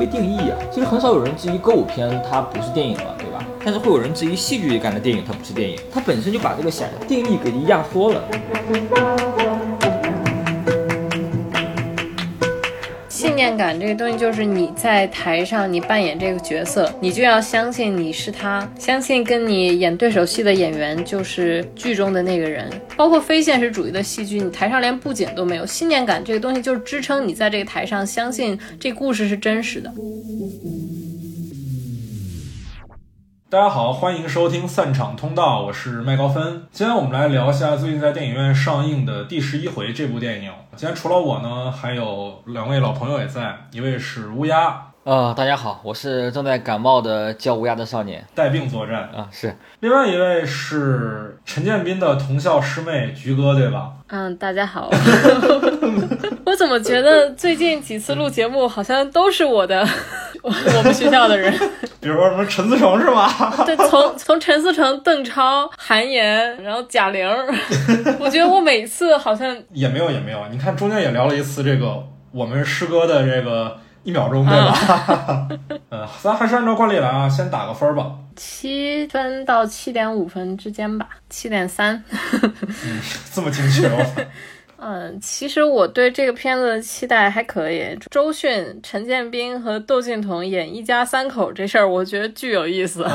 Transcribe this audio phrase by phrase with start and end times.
[0.00, 0.56] 被定义啊。
[0.72, 3.44] 其实很少有人质疑歌舞片它不是电影了，对吧？
[3.62, 8.22] 但是会有人质疑戏剧感的电影它不是电影，它本身就把这个想定义给压缩了。
[13.56, 22.68] 感这个东西，就是你在台上你扮演这个角色，你就要相信你是他，相信跟你演对手戏的演员就是剧中的那个人。
[22.96, 29.92] 包括非现实主义的戏剧，你台上连布景都没有，信念感这个东西就是支撑你在这个台上相信这故事是真实的。
[33.50, 36.62] 大家好，欢迎收听散场通道，我是麦高芬。
[36.70, 40.52] 今天我们来聊一下最近在电影院上映的《第十一回》这部电影。
[40.76, 53.94] 今天除了我呢，还有两位老朋友也在，一位是乌鸦，呃，大家好，我是正在感冒的叫乌鸦的少年带病作战；啊，是另外一位是陈建斌的同校师妹菊哥，对吧？
[54.10, 54.88] 嗯，大家好。
[56.60, 59.82] 我怎么觉得最近几次录节目好像都是我的
[60.44, 61.50] 我们学校的人？
[62.02, 63.50] 比如说什么陈思诚是吧？
[63.64, 67.26] 对，从从陈思诚、邓超、韩岩，然后贾玲，
[68.20, 75.48] 我觉得我每次好像也没有也没有，你看中间也聊了一次这个我们师哥的这个一秒钟，对吧？
[75.88, 78.12] 嗯，咱还是按照惯例来啊，先打个分吧。
[78.36, 82.04] 七分到七点五分之间吧，七点三。
[82.42, 83.00] 嗯，
[83.34, 84.22] 这么精确，我操！
[84.82, 87.96] 嗯，其实我对这个片子的期待还可以。
[88.10, 93.06] 周迅、陈建斌和窦靖童演一家三口这事儿，我觉得巨有意思。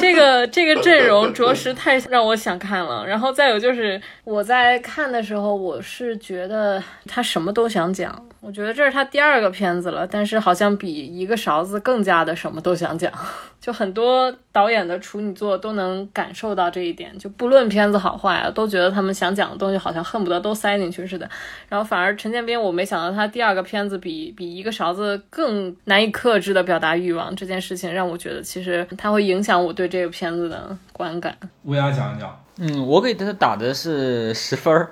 [0.00, 3.06] 这个这个阵容着实太让我想看了。
[3.06, 8.26] 然后再有就是我在看的时候，我是觉得他什么都想讲。
[8.40, 13.12] 我觉得这是他第二个片子了，但是好像比一个勺子更加的什么都想讲。
[13.60, 21.28] 就很多导演的处女作都能感受到这一点，就不论片子好坏啊，都觉得他们想讲的东西好像恨不得都塞进去似的。
[21.68, 31.36] 然后反而陈建斌，我没想到他第二个片子比比一个勺子更难以克制的表达欲望，这件事情让我觉得其实他会影响我对这个片子的观感。
[31.64, 34.90] 乌鸦讲一讲，嗯，我给他打的是十分儿，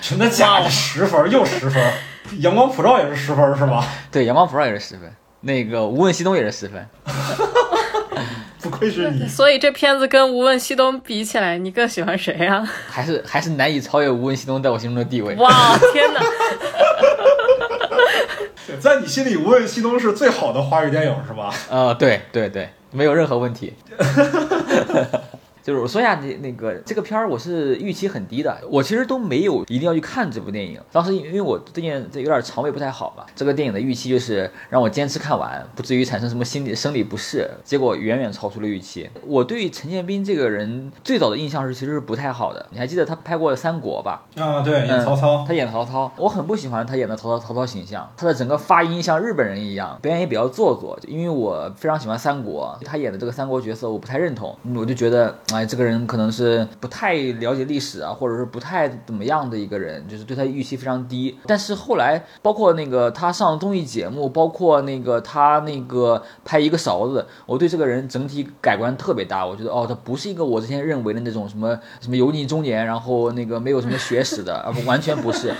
[0.00, 0.70] 真的假的？
[0.70, 1.82] 十分又十分，
[2.40, 3.84] 阳光普照也是十分是吧？
[4.10, 6.86] 对，阳光普照也是十分，那个无问西东也是十分。
[8.62, 15.34] 不愧是你，所以这片子跟《无问西东》比起来，你更喜欢谁呀、还是还是难以超越无问西东在我心中的地位。
[15.34, 16.20] 哇，天哪！
[18.64, 21.52] 对在你心里，《无问西东》是最好的华语电影是吧？
[21.68, 23.74] 呃，对对对，没有任何问题。
[25.62, 30.80] 就是我说一下那那个这个片儿，我是预期很低的，我其实都没有一定要去看这部电影。
[30.90, 37.48] 当时因为我最近这有点肠胃不太好嘛，这个电影的预期就是让我坚持看完，不至于产生什么心理生理不适。
[37.64, 39.08] 结果远远超出了预期。
[39.24, 42.66] 我对陈建斌这个人最早的印象是其实是不太好的。
[42.70, 44.24] 你还记得他拍过《三国》吧？
[44.36, 50.98] 啊，对，演曹操，他演曹操，我很不喜欢他演的曹操曹操形象，他的整个发音像日本人一样，表演也比较做作。
[51.06, 61.38] 因为我非常喜欢三国，他演的这个三国角色我不太认同，我就觉得，哎，这个人可能是不太了解历史啊，或者是不太怎么样的一个人，就是对他预期非常低。
[61.46, 69.44] 但是后来，包括那个他上综艺节目，包括那个他那个拍一个勺子，我对这个人整体改观特别大。
[69.44, 75.54] 我觉得，哦，他不是一个我之前认为的那种什么什么油腻中年，然后那个没有什么学识的，啊不完全不是。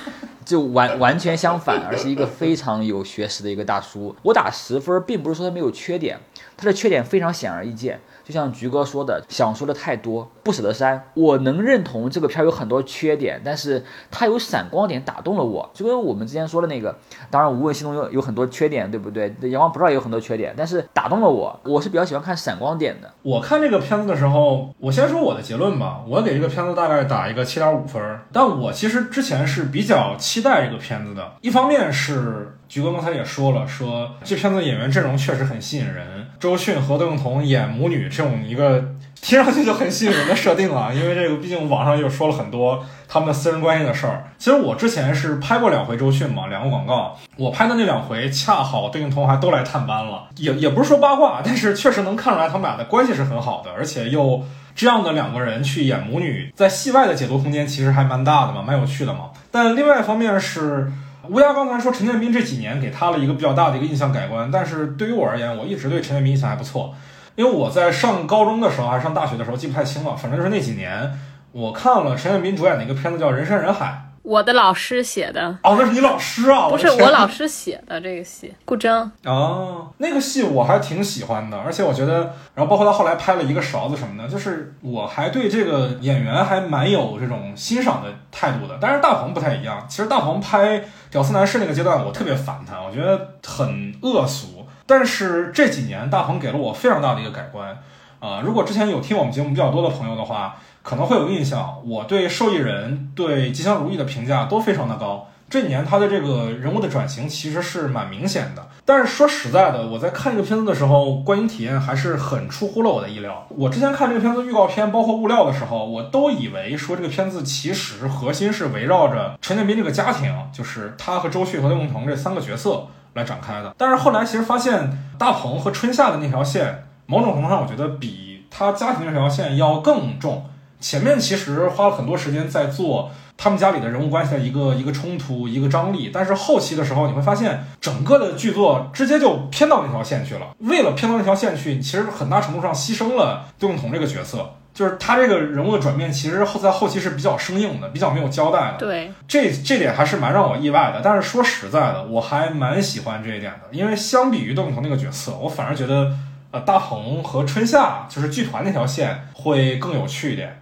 [0.44, 4.12] 就完完全相反，而是一个非常有学识的一个大叔。
[4.22, 6.18] 我打十分，并不是说他没有缺点，
[6.56, 8.00] 它的缺点非常显而易见。
[8.24, 11.08] 就像菊哥说的，想说的太多，不舍得删。
[11.14, 15.68] 我能认同这个片儿有很多缺点，但是它有闪光点打动了我。
[15.74, 16.96] 就跟我们之前说的那个，
[17.30, 19.28] 当然《无问西东》有有很多缺点，对不对？
[19.48, 21.58] 《阳光普照》也有很多缺点，但是打动了我。
[21.64, 23.12] 我是比较喜欢看闪光点的。
[23.22, 26.04] 我看这个片子的时候，我先说我的结论吧。
[26.06, 28.00] 我给这个片子大概打一个七点五分，
[28.32, 31.32] 但我其实之前是比较期待这个片子的。
[31.40, 38.82] 一方面是菊哥刚才也说了，说这片子演员阵容确实很吸引人，周迅和窦靖童演母女这种一个
[39.20, 40.90] 听上去就很吸引人的设定了。
[40.94, 44.24] 因为这个毕竟网上又说了很多他们的私人关系的事儿。
[44.38, 47.14] 其实我之前是拍过两回周迅嘛，两个广告。
[47.36, 54.42] 我拍的那两回恰好窦靖童还都来探班了，也也不是说八卦，但是确实能看出来他们俩的关系是很好的，而且又。
[54.74, 59.28] 这样的两个人去演母女，在戏外的解读空间其实还蛮大的嘛，蛮有趣的嘛。
[59.50, 60.90] 但另外一方面是，
[61.32, 66.94] 乌鸦刚才说陈建斌这几年给他了一个比较大的一个印象改观，但是对于我而言，我一直对陈建斌印象还不错，
[67.36, 71.10] 因为我在上高中的时候还是上大学的时候记不太清了，反正就是那几年
[71.52, 73.86] 我看了陈建斌主演的一个片子叫《人山人海》。
[74.22, 76.68] 我的老师写的，哦，那是你老师啊？
[76.68, 79.10] 不是我老师写的这个戏， 顾铮。
[79.24, 88.78] 哦，那个戏我还挺喜欢的，而且我觉得，然后包括他后来拍了一个勺子什么的，就是我还对这个演员还蛮有这种欣赏的态度的。
[88.80, 90.78] 但是大鹏不太一样，其实大鹏拍
[91.10, 94.64] 《屌丝男士》那个阶段，我特别烦他，我觉得很恶俗。
[94.86, 97.76] 但但是这几年大鹏给了我非常大的一个改观。
[98.20, 105.28] 啊，如果之前有听我们节目比较多的朋友的话，可能会有印象，我对受益人对吉祥如意的评价都非常的高。
[105.48, 113.46] 这几年他的这个人物的转型其实是蛮明显的，但是说实在的，我在看这个片子的时候，观影体验还是很出乎了我的意料。
[113.50, 123.74] 我之前看这个片子预告片，包括物料的时候，我都以为说这个片子其实核心是围绕着陈建斌这个家庭，就是他和周迅和窦靖童这三个角色来展开的。
[123.76, 130.46] 但是后来其实发现，大鹏和春夏的那条线，某种程度上我觉得比他家庭这条线要更重。
[130.82, 133.10] 前面其实花了很多时间在做。
[133.34, 140.54] 他们家里的人物关系的一个一个冲突，一个张力，但是后期的时候，你会发现整个的剧作直接就偏到那条线去了。
[140.58, 148.76] 为了偏到那条线去，其实很大程度上牺牲了窦靖童这个角色，就是他这个人物的转变，其实后在后期是比较生硬的，比较没有交代的。
[148.78, 151.00] 对，这这点还是蛮让我意外的。
[151.02, 156.12] 但是说实在的，我还蛮喜欢这一点的，因为相比于窦靖童那个角色，我反而觉得
[156.52, 160.54] 呃大鹏和春夏就是剧团那条线会更有趣一点。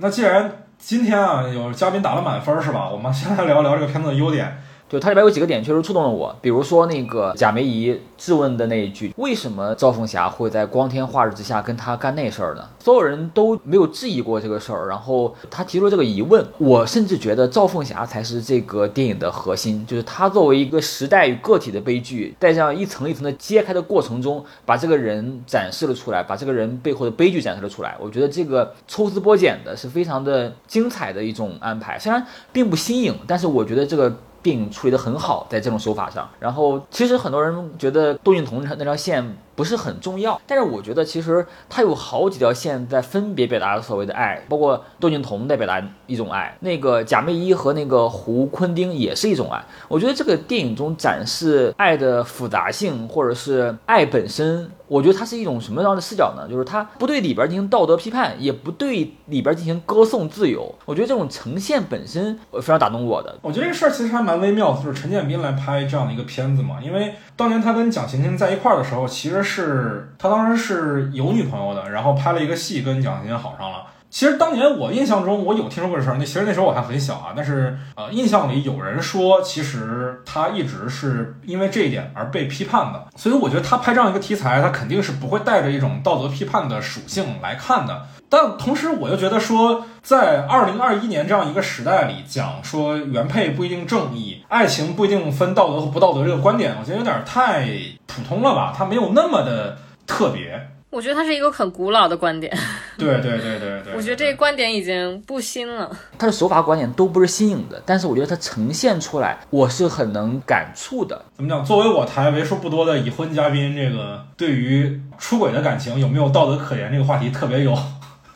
[0.00, 2.88] 那既然今天啊有嘉宾打了满分是吧？
[2.90, 4.58] 我们先来聊聊这个片子的优点。
[4.88, 12.64] 就它里边有几个点确实触动了我，比如说那个贾梅姨质问的那一句，为什么赵凤霞会在光天化日之下跟他干那事儿呢？
[12.78, 27.94] 所有人都没有质疑过这个事儿，然后他提出这个疑问，我甚至觉得赵凤霞才是这个电影的核心，就是他作为一个时代与个体的悲剧，在这样一层一层的揭开的过程中，把这个人展示了出来，把这个人背后的悲剧展示了出来。
[28.00, 34.10] 我觉得这个抽丝剥茧的是非常的精彩的一种安排，虽然并不新颖，但是我觉得这个。
[34.42, 36.28] 电影处理的很好，在这种手法上。
[36.38, 49.60] 然后，其实很多人觉得窦靖童那条线不是很重要，但是我觉得其实它有好几条线在分别表达所谓的爱，包括窦靖童在表达一种爱，那个贾梅一和那个胡昆丁也是一种爱。
[49.88, 54.70] 我觉得这个电影中展示爱的复杂性，或者是爱本身。
[54.86, 56.48] 我觉得它是一种什么样的视角呢？
[56.48, 60.74] 就是它不对里边进行道德批判，也不对里边进行歌颂自由。
[60.86, 63.36] 我觉得这种呈现本身非常打动我的。
[63.42, 66.76] 我觉得这个事儿其实还蛮微妙的，就是陈建斌来拍这样的一个片子嘛。
[66.82, 73.86] 因为当年他跟蒋勤勤在一块儿的时候，其实是他当时是有女朋友的，然后拍了一个戏跟蒋勤好上了。
[74.10, 76.16] 其实当年我印象中，我有听说过这事儿。
[76.18, 83.06] 那其实那时候我还很小啊，但是呃，印象里有人说，其实他一直是因为这一点而被批判的。
[83.16, 88.06] 所以我觉得他拍这样一个题材，他肯定是不会带着一种道德批判的属性来看的。
[88.28, 97.68] 但同时，我又觉得说，在二零二一年这样一个时代里，讲说原配不一定正义，爱情不一定分道德和不道德这个观点，我觉得有点太
[98.06, 98.74] 普通了吧？
[98.76, 100.68] 它没有那么的特别。
[100.90, 102.50] 我觉得它是一个很古老的观点。
[102.96, 105.94] 对对对对对，我觉得这个观点已经不新了。
[106.18, 111.22] 它的手法观点都不是新颖的，但是我觉得它呈现出来，我是很能感触的。
[111.36, 111.62] 怎么讲？
[111.62, 117.76] 作为我台为数不多的已婚嘉宾，这个对于出轨的感情有没有道德可言这个话题特别有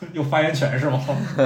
[0.13, 0.99] 有发言权是吗？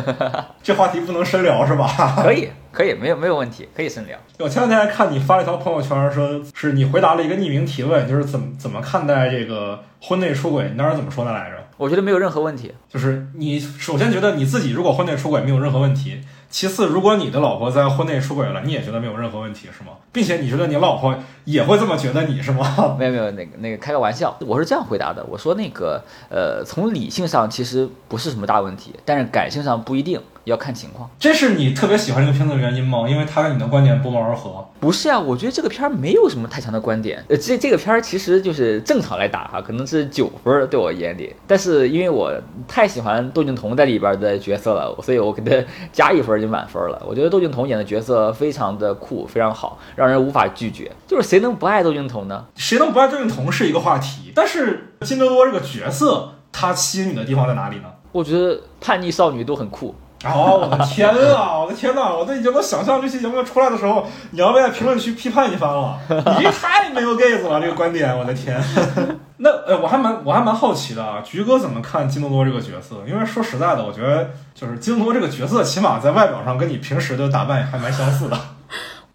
[0.64, 1.88] 这话题不能深聊是吧？
[2.22, 2.50] 可以。
[2.72, 4.16] 可以，没有没有问题，可以深聊。
[4.38, 10.70] 我前两天看你发了一条朋友圈，说是你回答了一个匿名提问，就是怎么怎么看待这个婚内出轨？
[10.72, 11.58] 你当时怎么说的来着？
[11.78, 16.22] 我觉得没有任何问题，就是你首先觉得你自己如果婚内出轨没有任何问题。
[16.50, 19.92] 其次，如果你的老婆在婚内出轨了，你也觉得没有任何问题，是吗？
[20.12, 22.96] 并且你觉得你老婆也会这么觉得你是吗？
[22.98, 31.10] 没有没有，那个那个开个玩笑，我是这样回答的，我说那个呃，从理性上其实不是什么大问题，但是感性上不一定要看情况。
[31.20, 33.08] 这是你特别喜欢这个片子的原因吗？
[33.08, 34.66] 因为它跟你的观点不谋而合。
[34.80, 37.24] 不是啊，我觉得这个片儿没有什么太强的观点。
[37.30, 42.32] 呃，这这个片儿其实就是正常来打哈，可能是九分对我眼里，但是因为我
[42.68, 47.02] 太喜欢窦靖童在里边的角色了，所以我给他加一分就满分了。
[47.08, 50.92] 我觉得窦靖童演的角色非常的酷，非常好，让人无法拒绝。
[51.06, 52.46] 就是谁能不爱窦靖童呢？
[52.56, 57.84] 谁能不爱窦靖童是一个话题，但是金多多这个角色，他吸引你的地方在哪里呢？
[58.12, 59.94] 我觉得叛逆少女都很酷。
[60.26, 61.60] 哦，我的天啊！
[61.60, 66.00] 我的天呐，我都已经能想象这期节目出来的时候，你要在评论区批判一番了。
[66.10, 68.60] 你这太没有 gays 了，这个观点，我的天。
[69.38, 72.96] 那呃，我还蛮我还蛮好奇的啊，菊哥怎么看金多多这个角色？
[73.08, 78.38] 因为说实在的，我觉得就是金多多这个角色，起码在外表上跟你平时的打扮还蛮相似的。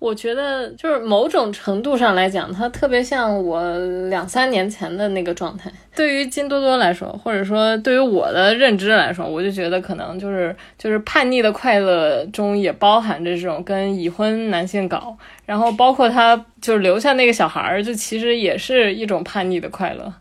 [0.03, 3.79] 我觉得就是某种程度上来讲，它特别像我
[4.09, 5.71] 两三年前的那个状态。
[5.95, 15.17] 对于金多多来说，或者说对于我的认知来说，我就觉得可能就是就是叛逆的快乐中也包含着这种跟已婚男性搞，
[15.47, 20.13] 然后包括他就是留下那个小孩儿，就其实也是一种叛逆的快乐。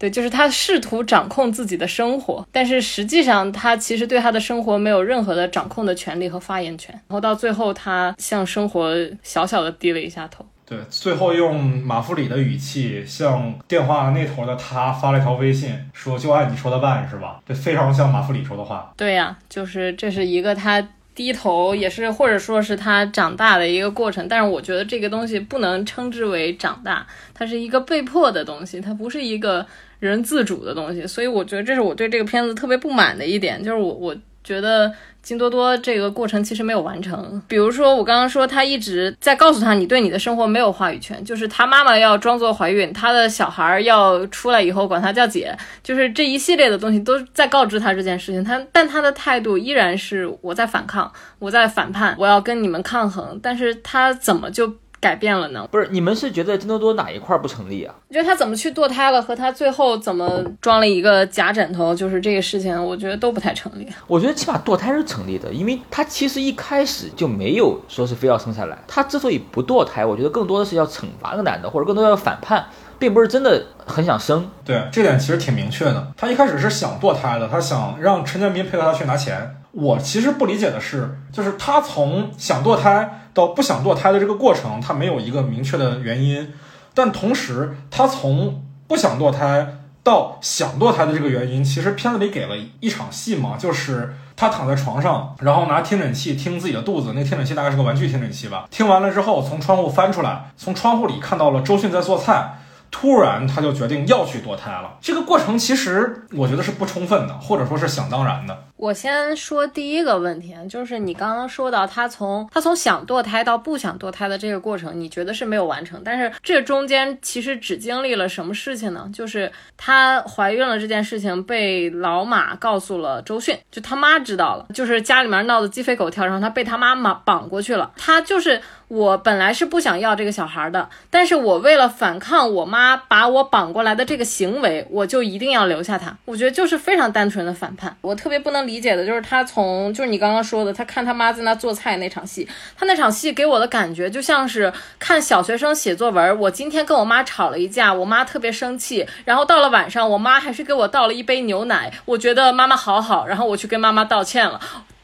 [0.00, 6.94] 对，就是他试图掌控自己的生活，但是实际上他其实对他的生活没有任何的掌控的权利和发言权。
[7.06, 10.46] 然后到最后，他向生活小小的低了一下头。
[10.64, 17.38] 对，最后用马弗里的语气向电话那头的他发了一条微信，说就按你说的办，是吧？
[17.46, 18.90] 这非常像马弗里说的话。
[18.96, 20.80] 对呀，就是这是一个他
[21.12, 24.26] 低头，也是或者说是他长大的一个过程。
[24.28, 29.66] 但是我觉得这个东西不能称之为长大，它是一个被迫的东西，它不是一个
[30.00, 31.06] 人自主的东西。
[31.06, 34.92] 所以我觉得这是我对这个片子特别不满的一点，就是我我觉得。
[35.22, 54.72] 金多多这个过程其实没有完成，比如说我刚刚说他一直在告诉他你对你的生活没有话语权，就是他妈妈要装作怀孕，他的小孩要出来以后管他叫姐，就是这一系列的东西都在告知他这件事情，他但他的态度依然是我在反抗，我在反叛，我要跟你们抗衡，但是他怎么就？
[55.00, 55.66] 改变了呢？
[55.70, 57.94] 不是，你们是觉得拼多多哪一块不成立啊？
[58.08, 63.88] 我觉得他怎么去堕胎了，和他最后怎么装了一个假枕头，就是这个事情，我觉得都不太成立。
[64.06, 68.76] 我觉得起码堕胎是成立的，因为他其实一开始就没有说是非要生下来。
[68.86, 72.66] 他之所以不堕胎，我觉得更多的是要惩罚那个男的，或者更多要反叛，
[72.98, 74.50] 并不是真的很想生。
[74.64, 76.12] 对，这点其实挺明确的。
[76.16, 79.56] 他一开始是想堕胎的，他想让陈建斌配合他去拿钱。
[79.72, 83.16] 我其实不理解的是，就是他从想堕胎。
[83.32, 86.52] 到不想堕胎的这个过程，他没有一个明确的原因，
[86.94, 102.59] 但同时，他从不想堕胎到想堕胎的这个原因，其实片子里给了一场戏嘛，就是他躺在床上，然后拿听诊器听自己的肚子，那听诊器大概是个玩具听诊器吧，听完了之后，从窗户翻出来，从窗户里看到了周迅在做菜。
[102.90, 104.98] 突然，他就决定要去堕胎了。
[105.00, 108.64] 这个过程其实我觉得是不充分的，或者说是想当然的。
[108.76, 116.00] 我先说第一个问题，就是你刚刚说到他从他从想堕胎到不想堕胎的这个过程，你觉得是没有完成。
[116.02, 119.08] 但是这中间其实只经历了什么事情呢？
[119.12, 127.92] 就是她怀孕了这件事情被老马告诉了周迅，就他妈知道了，就是家里面闹得鸡飞狗跳，然后她被他妈妈绑过去了。
[127.96, 128.60] 她就是。
[128.90, 136.12] 我本来是不想要这个小孩的，但是我为了反抗我妈把我绑过来的这个行为，我就一定要留下他。
[136.24, 137.96] 我觉得就是非常单纯的反叛。
[138.00, 146.36] 我特别不能理解的就是他从就是你刚刚说的，他看他妈在那做菜那场戏，他那场戏给我的感觉就像是看小学生写作文。
[146.40, 154.60] 我今天跟我妈吵了一架，我妈特别生气，然后到了晚上，我妈还是给我倒了一杯牛奶，我觉得妈妈好好，然后我去跟妈妈道歉了，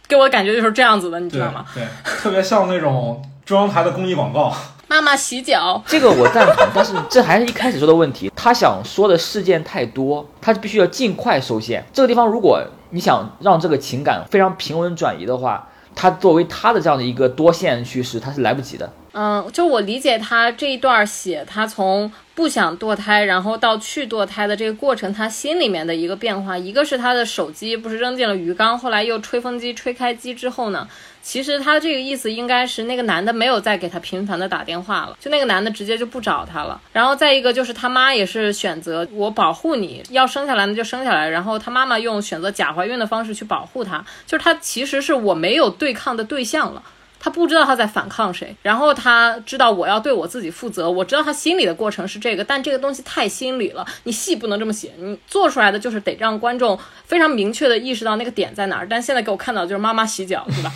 [0.09, 1.65] 给我的感觉就是这样子的，你知道吗？
[1.73, 3.23] 对，特别像那种。
[3.47, 4.53] 中央台的公益广告，
[4.89, 8.29] 妈妈洗脚，这个我赞同，但是这还是一开始说的问题。
[8.35, 11.87] 他想说的事件太多，他必须要尽快收线。
[11.93, 12.61] 这个地方，如果
[12.91, 18.93] 你想让这个情感非常平稳转移的话，他作为他的这样的一个多线叙事，他是来不及的。
[19.13, 30.87] 嗯，就我理解他这一段写他从不想堕胎，然后到去堕胎的这个过程，他心里面的一个变化，一个是他的手机不是扔进了鱼缸，后来又吹风机吹开机之后呢？
[31.23, 36.81] 其实他这个意思应该是那个男的没有再给他频繁的打电话了，就那个男的直接就不找他了。
[36.93, 46.83] 然后再一个就是他妈也是选择我保护你要生下来那就生下来，然后他妈妈用选择假怀孕的方式去保护他，就是他其实是我没有对抗的对象了。
[47.19, 50.91] 他不知道他在反抗谁，然后他知道我要对我自己负责。
[50.91, 58.87] 我知道他心里的过程是这个，但这个东西太心理了，你戏不能这么写，你做出来的就是得让观众非常明确的意识到那个点在哪儿。
[58.89, 60.73] 但现在给我看到就是妈妈洗脚，对吧？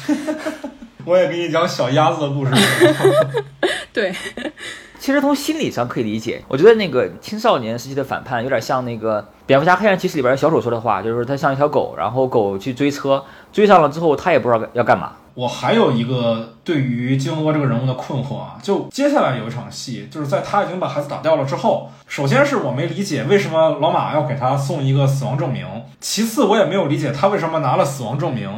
[1.07, 2.53] 我也给你讲小鸭子的故事。
[3.93, 4.15] 对，
[4.99, 6.45] 其实从心理上可以理解。
[6.47, 15.15] 我觉得那个青少年时期的反叛有点像那个蝙蝠侠黑暗骑士里边小丑说的话，就是他像一条狗，然后狗去追车，追上了之后他也不知道要干嘛。
[15.35, 25.67] 我还有一个对于金多多这个人物的困惑啊，就接下来有一场戏，就是在他已经把孩子打掉了之后，首先是我没理解为什么老马要给他送一个死亡证明，
[26.01, 28.49] 其次我也没有理解他为什么拿了死亡证明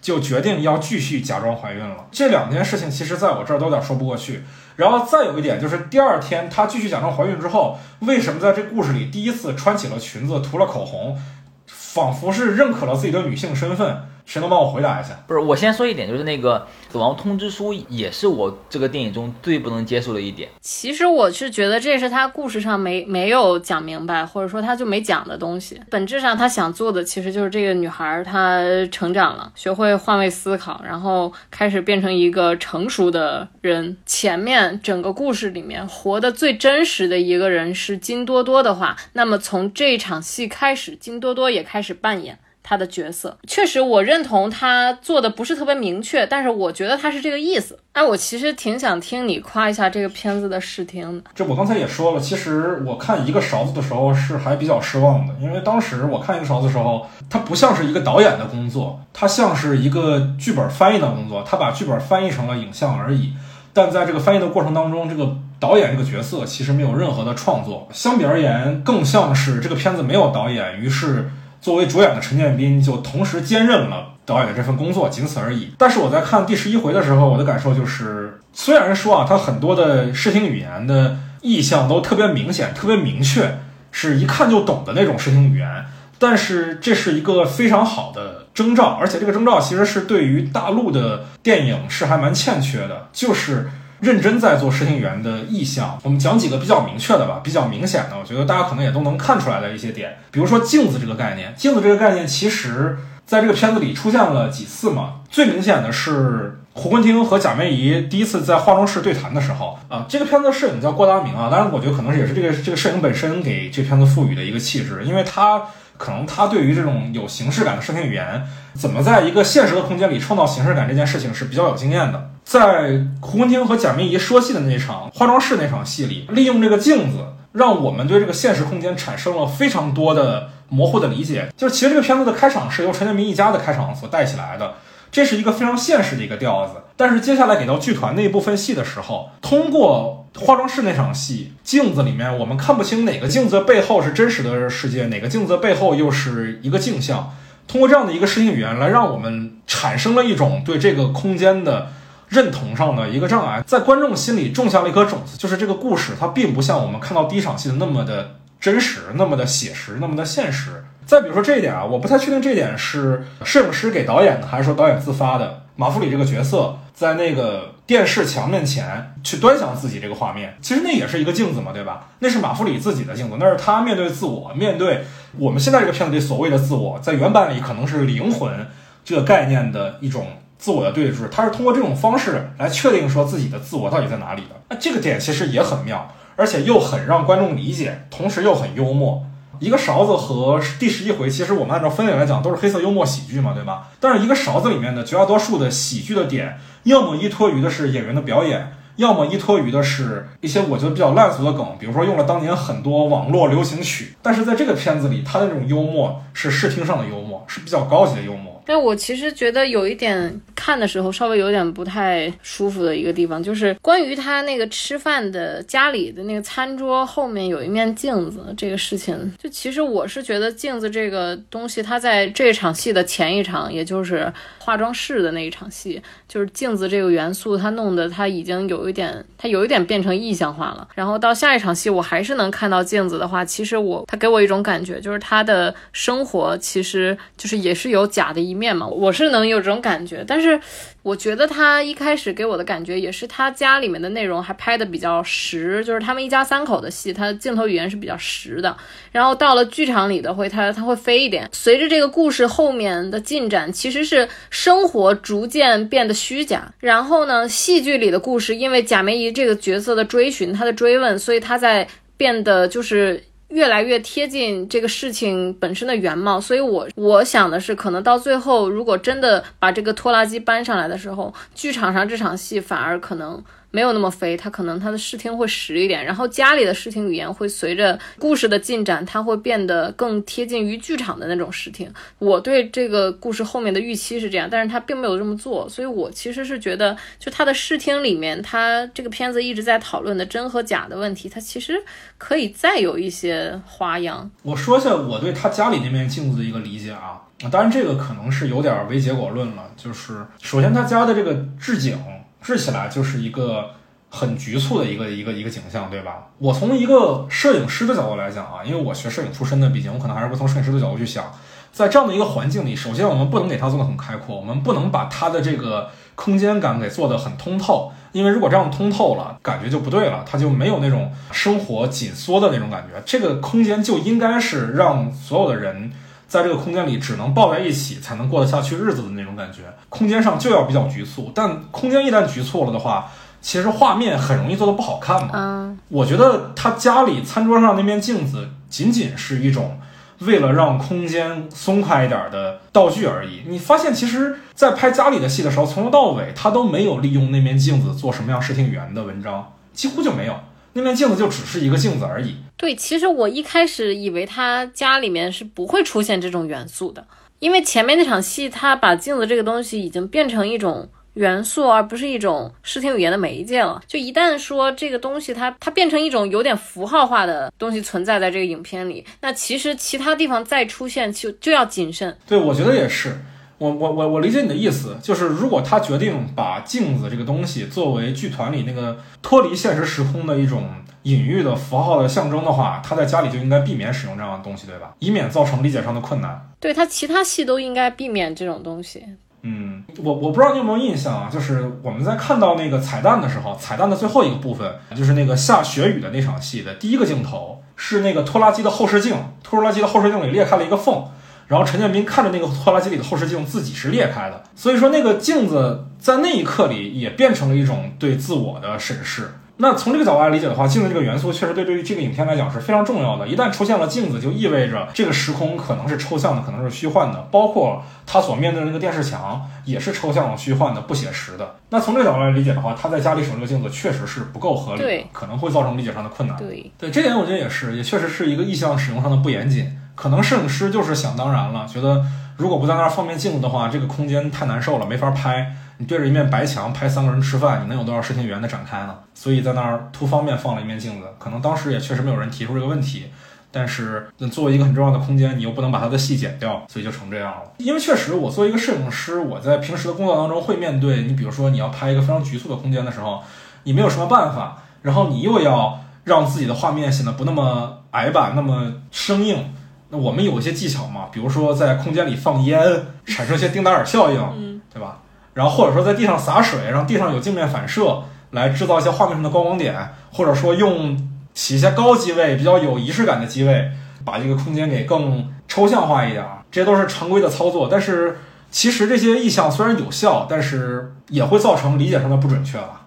[0.00, 2.06] 就决定要继续假装怀孕了。
[2.10, 4.42] 这两件事情其实在我这儿都有点说不过去。
[4.80, 11.20] 然后再有一点就是第二天她继续假装怀孕之后，为什么在这故事里第一次穿起了裙子，涂了口红，
[11.66, 14.08] 仿佛是认可了自己的女性身份？
[14.30, 15.20] 谁能帮我回答一下？
[15.26, 20.48] 不是，我先说一点，就是那个死亡通知书也是我这个电影中最不能接受的一点。
[20.60, 25.80] 其实我是觉得这是他故事上没没有讲明白，或者说他就没讲的东西。
[25.90, 33.96] 本质上他想做的其实就是这个女孩她成长了，学会换位思考，然后开始变成一个成熟的人。
[34.06, 42.38] 前面整个故事里面活得最真实的一个人是金多多的话，那么从这场戏开始，金多多也开始扮演。
[42.70, 43.36] 他的角色。
[43.48, 47.76] 确实，我认同他做的不是特别明确，但是我觉得他是这个意思。
[47.90, 51.30] 哎，我其实挺想听你夸一下这个片子的视听的。
[51.34, 63.32] 这我刚才也说了，其实我看一个勺子的时候是还比较失望的，因为当时我看一个勺子的时候，它不像是一个导演的工作，它像是一个剧本翻译的工作，他把剧本翻译成了影像而已。
[63.72, 71.28] 但在这个翻译的过程当中，这个导演这个角色其实没有任何的创作，相比而言，更像是这个片子没有导演，于是
[71.60, 74.06] 作为主演的陈建斌就同时兼任了。
[74.26, 75.72] 导演这份工作仅此而已。
[75.76, 83.58] 但是我在看第十一回的时候，我的感受就是，虽然说啊，他很多的视听语言的意象都特别明显、特别明确，
[83.90, 85.84] 是一看就懂的那种视听语言，
[86.20, 93.68] 但是这是一个非常好的征兆，而且这个征兆其实是对于大陆的电影是还蛮欠缺的，就是
[94.00, 95.98] 认真在做视听语言的意向。
[96.02, 102.98] 我们讲几个比较明确的吧，比较明显的，我觉得大家可能也都能看出来的一些点，比如说镜子这个概念，镜子这个概念其实。
[103.26, 105.20] 在这个片子里出现了几次嘛？
[105.30, 110.04] 最明显的是胡坤汀和贾梅姨第一次在化妆室对谈的时候啊。
[110.08, 115.62] 这个片子的摄影叫郭达明啊，当然我觉得可能也是这个这个摄影本身给这片子赋予的一个气质，因为他
[115.96, 118.42] 可能他对于这种有形式感的视听语言，
[118.74, 122.30] 怎么在一个现实的空间里创造形式感这件事情是比较有经验的。
[122.50, 127.18] 在胡文婷和贾梅姨说戏的那场化妆室那场戏里，利用这个镜子，
[127.52, 130.48] 让我们对这个现实空间产生了非常多的。
[130.68, 134.74] 模糊的理解，就是其实这个片子的开场是由陈建斌一家的开场所带起来的，
[135.10, 136.74] 这是一个非常现实的一个调子。
[136.96, 147.32] 但是接下来给到剧团那一部分戏的时候，通过化妆室那场戏，镜子里面我们看不清哪个镜子背后是真实的世界，哪个镜子背后又是一个镜像。
[147.66, 151.88] 通过这样的一个视听语言来让我们产生了一种对这个空间的
[152.30, 158.36] 认同上的一个障碍，在观众心里种下了一颗种子，就是这个故事它并不像我们看到第一场戏的那么的。
[158.60, 160.84] 真实那么的写实，那么的现实。
[161.06, 165.62] 再比如说这一点啊，我不太确定这一点是摄影师给导演的，还是说导演自发的。
[165.76, 172.08] 马弗里这个角色在那个电视墙面前去端详自己这个画面，其实那也是一个镜子嘛，对吧？
[172.18, 175.06] 那是马弗里自己的镜子，那是他面对自我，面对
[175.38, 178.66] 我们现在这个片子里所谓的自我，在原版里可能是灵魂
[179.02, 180.26] 这个概念的一种
[180.60, 184.50] 自我的对峙，他是通过这种方式来确定说自己的自我到底在哪里的。
[184.68, 186.14] 那这个点其实也很妙。
[186.36, 189.26] 而且又很让观众理解，同时又很幽默。
[189.58, 193.88] 一个勺子和第十一回，其实我们按照分类来讲都是黑色幽默喜剧嘛，对吧？
[194.00, 204.14] 但是一个勺子里面的绝大多数的喜剧的点，要么依托于的是演员的表演，要么依托于的是一些我觉得比较烂俗的梗，比如说用了当年很多网络流行曲。
[204.22, 208.59] 但是在这个片子里，他的这种幽默是视听上的幽默，是比较高级的幽默。
[208.72, 219.34] 但我其实觉得有一点看的时候稍微有点不太舒服的一个地方，就是关于他那个吃饭的家里的那个餐桌后面有一面镜子这个事情。
[219.42, 230.86] 就其实我是觉得镜子这个东西，它在这场戏的前一场，也就是化妆室的那一场戏，就是镜子这个元素，它弄得它已经有一点，它有一点变成意象化了。
[230.94, 238.59] 然后到下一场戏，我还是能看到镜子的话，其实我他给我一种感觉，就是他的生活其实就是也是有假的一面。
[238.60, 240.60] 面嘛，我是能有这种感觉，但是
[241.02, 248.76] 我觉得他一开始给我的感觉也是他家里面的内容还拍的比较实，就是他们一家三口的戏，他的镜头语言是比较实的。
[249.10, 251.48] 然后到了剧场里的会，他他会飞一点。
[251.52, 256.70] 随着这个故事后面的进展，其实是生活逐渐变得虚假。
[256.80, 263.24] 然后呢，戏剧里的故事，因为贾梅姨这个角色的追寻，他的追问，所以他在变得就是。
[263.50, 273.42] 越来越贴近这个事情本身的原貌，所以我我想的是，可能到最后，如果真的把这个拖拉机搬上来的时候，剧场上这场戏反而可能。
[273.72, 281.88] 没有那么飞，它可能它的视听会实一点，然后家里的视听语言会随着故事的进展，它会变得更贴近于剧场的那种视听。
[282.18, 291.74] 我对这个故事后面的预期是这样，但是他并没有这么做，所以我其实是觉得，就他的视听里面，他这个片子一直在讨论的真和假的问题，它其实
[292.18, 294.28] 可以再有一些花样。
[294.42, 301.96] 我说一下我对他家里那面镜子的一个理解啊，当然这个可能是有点唯结果论了，就是首先他家的这个置景。
[302.40, 303.70] 治起来就是一个
[304.08, 306.28] 很局促的一个一个一个景象，对吧？
[306.38, 311.32] 我从一个摄影师的角度来讲啊，因为我学摄影出身的，毕竟我可能还是会从摄影师的角度去想，
[311.72, 323.00] 在这样的一个环境里，首先我们不能给它做的很开阔，我们不能把它的这个空间感给做的很通透，因为如果这样通透了，感觉就不对了，它就没有那种生活紧缩的那种感觉。
[323.06, 325.92] 这个空间就应该是让所有的人。
[326.30, 331.32] 在这个空间里，只能抱在一起才能过得下去日子的那种感觉，空间上就要比较局促。
[331.34, 335.30] 但空间一旦局促了的话，其实画面很容易做的不好看嘛。
[335.34, 339.80] 嗯，我觉得他家里餐桌上那面镜子，仅仅是一种
[340.20, 343.42] 为了让空间松快一点的道具而已。
[343.48, 350.38] 你发现，其实，在拍家里的戏的时候，从头到尾他都没有利用那面镜子做什么样视听语言的文章，几乎就没有。
[350.72, 352.34] 那面镜子就只是一个镜子而已。
[352.56, 357.06] 对，其实我一开始以为他家里面是不会出现这种元素的，
[357.38, 360.88] 因为前面那场戏他把镜子这个东西已经变成一种。
[361.14, 363.82] 元素，而不是一种视听语言的媒介了。
[363.84, 372.16] 就一旦说这个东西，它它变成一种有点符号化的东西存在在这个影片里，那其实其他地方再出现就就要谨慎。
[372.28, 373.16] 对，我觉得也是。
[373.60, 380.64] 我我我我理解你的意思，就是如果他决定把镜子这个东西作为剧团里那个脱离现实时空的一种
[381.02, 384.94] 隐喻的符号的象征的话，他在家里就应该避免使用这样的东西，对吧？
[385.00, 386.50] 以免造成理解上的困难。
[386.58, 389.04] 对他其他戏都应该避免这种东西。
[389.42, 401.04] 嗯，我我不知道你有没有印象啊，就是我们在看到那个彩蛋的时候，彩蛋的最后一个部分，就是那个下雪雨的那场戏的第一个镜头，是那个拖拉机的后视镜，拖拉机的后视镜里裂开了一个缝，
[401.50, 409.32] 然后陈建斌看着那个拖拉机里的后视镜自己是裂开的，所以说那个镜子在那一刻里也变成了一种对自我的审视。
[409.62, 413.28] 那从这个角度来理解的话，镜子这个元素确实对对于这个影片来讲是非常重要的。
[413.28, 421.56] 一旦出现了镜子，就意味着这个时空可能是抽象的，可能是虚幻的，包括他所面对的那个电视墙也是抽象的、虚幻的、不写实的。
[421.68, 426.38] 那从这个角度来理解的话，他在家里使用这个镜子确实是不够合理，对，可能会造成理解上的困难。
[426.38, 429.76] 对，对，这点我觉得也是，也确实是一个意象使用上的不严谨。
[429.94, 432.02] 可能摄影师就是想当然了，觉得
[432.38, 435.54] 如果不在那儿放面镜子的话，这个空间太难受了，没法拍。
[435.80, 438.94] 你对着一面白墙拍三个人吃饭，你能有多少视听语言的展开呢？
[439.14, 443.06] 所以在那儿图方便放了一面镜子，可能当时也确实没有人提出这个问题。
[443.50, 447.50] 但是作为一个很重要的空间，你又不能把它的戏剪掉，所以就成这样了。
[447.56, 453.22] 因为确实，我作为一个摄影师，我在平时的工作当中会面对你，比如说你要拍一个非常局促的空间的时候，
[453.64, 459.52] 你没有什么办法，然后你又要让自己的画面显得不那么矮板，那么生硬。
[459.88, 462.60] 那我们有一些技巧嘛，比如说在空间里放烟，
[463.06, 464.99] 产生一些丁达尔效应，对吧？
[465.32, 473.70] 然后或者说在地上洒水，让地上有镜面反射，来制造一些画面上的高光点，或者说用起一些高机位、比较有仪式感的机位，
[474.04, 477.68] 把这个空间给更抽象化一点，这些都是常规的操作。
[477.70, 478.18] 但是
[478.50, 482.80] 其实这些意象虽然有效，但是也会造成理解上的不准确了。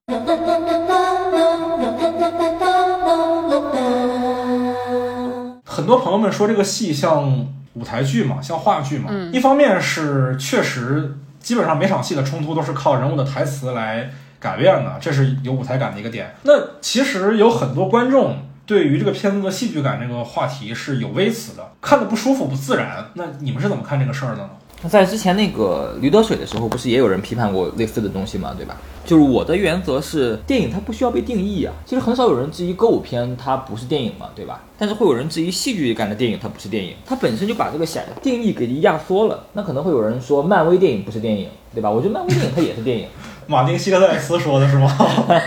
[5.66, 9.10] 很多朋友们说这个戏像舞台剧嘛，像话剧嘛。
[9.32, 11.18] 一方面是确实。
[11.44, 16.34] 基本上每场戏的冲突都是靠人物的台词来改变的，这是有舞台感的一个点。
[16.44, 23.12] 那其实有很多观众对于这个片子的戏剧感这个话题是有微词的，看的不舒服、不自然。
[23.16, 24.50] 那你们是怎么看这个事儿的呢？
[24.90, 28.54] 在之前那个驴得水的时候，不是也有人批判过类似的东西吗？
[28.58, 28.78] 对吧？
[29.06, 31.74] 就是我的原则是，电影它不需要被定义啊。
[31.86, 34.62] 其实很少有人质疑歌舞片它不是电影嘛，对吧？
[34.78, 39.46] 但是会有人质疑戏剧感的电影它不是电影，它本身就把这个想定义给压缩了。
[39.54, 41.90] 那可能会有人说漫威电影不是电影，对吧？
[41.90, 43.08] 我觉得漫威电影它也是电影。
[43.48, 44.90] 马丁·希克塞斯说的是吗？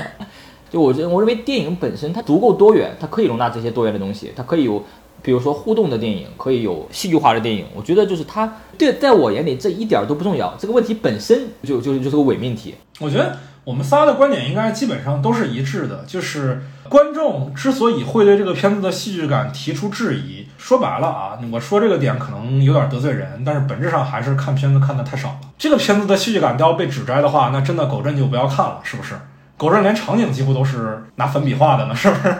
[0.70, 4.82] 就我觉得，我认为电影本身它足够多元，它可以容纳这些多元的东西，它可以有。
[5.26, 10.54] 比如说互动的电影可以有戏剧化的电影，我觉得就是它对，在我眼里这一点都不重要。
[10.56, 12.76] 这个问题本身就就就是个伪命题。
[13.00, 25.40] 我觉得我们仨的观点应该基本上都是一致的，就是观众之所以会对这个片子的戏剧感提出质疑，说白了啊，我说这个点可能有点得罪人，但是本质上还是看片子看的太少了。
[25.58, 29.16] 这个片子的戏剧感都要被指摘的话，那真的狗镇就不要看了，是不是？
[29.58, 32.36] 狗镇连场景几乎都是拿粉笔画的呢，是不是？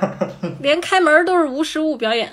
[0.61, 2.31] 连开门都是无实物表演。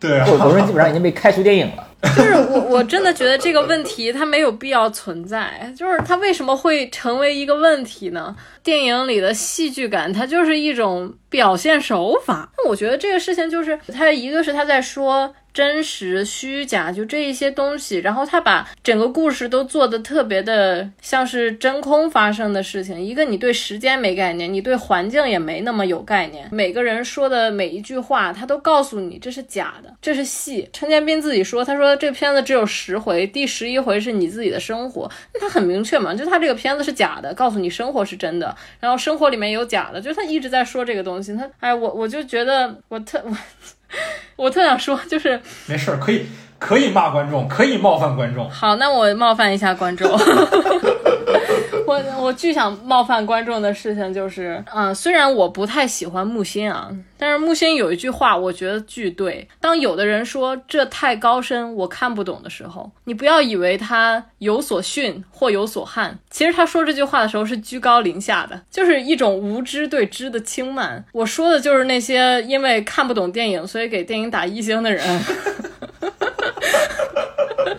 [0.00, 1.86] 对啊，狗镇基本上已经被开除电影了。
[2.16, 5.70] 就是我，我真的觉得这个问题它没有必要存在。
[5.76, 8.34] 就是它为什么会成为一个问题呢？
[8.62, 12.50] 电影里的戏剧感，它就是一种表现手法。
[12.56, 15.34] 那我觉得这个事情就是，它一个是他在说。
[15.52, 23.00] 真实、虚假，就这一些东西，然后他把整个故事都做的特别的像是真空发生的事情。
[23.00, 26.48] 一个，你对时间没概念，你对环境也没那么有概念。
[26.52, 30.68] 每个人说的每一句话，他都告诉你这是假的，这是戏。
[30.72, 35.10] 陈建斌自己说，他说这片子只有十回，第十一回是你自己的生活。
[35.34, 41.34] 那他很明确嘛，就他这个片子是假的，告诉你生活是真的，然后生活里面有假的，就他一直在说这个东西。
[41.34, 43.36] 他，哎，我我就觉得我特我。
[44.36, 46.26] 我特想说，就是没事儿，可以
[46.58, 48.48] 可以骂观众，可以冒犯观众。
[48.50, 50.08] 好，那我冒犯一下观众。
[51.90, 59.48] 我我巨想冒犯观众的事情就是，嗯，虽然我不太喜欢木心啊，但是木心有一句话，我觉得巨对。
[59.60, 71.04] 当有的人说这太高深，我看不懂的时候，你不要以为他有所训或有所憾，其实他说这句话的时候是居高临下的，就是一种无知对知的轻慢。
[71.12, 75.00] 我说的就是那些因为看不懂电影，所以给电影打一星的人。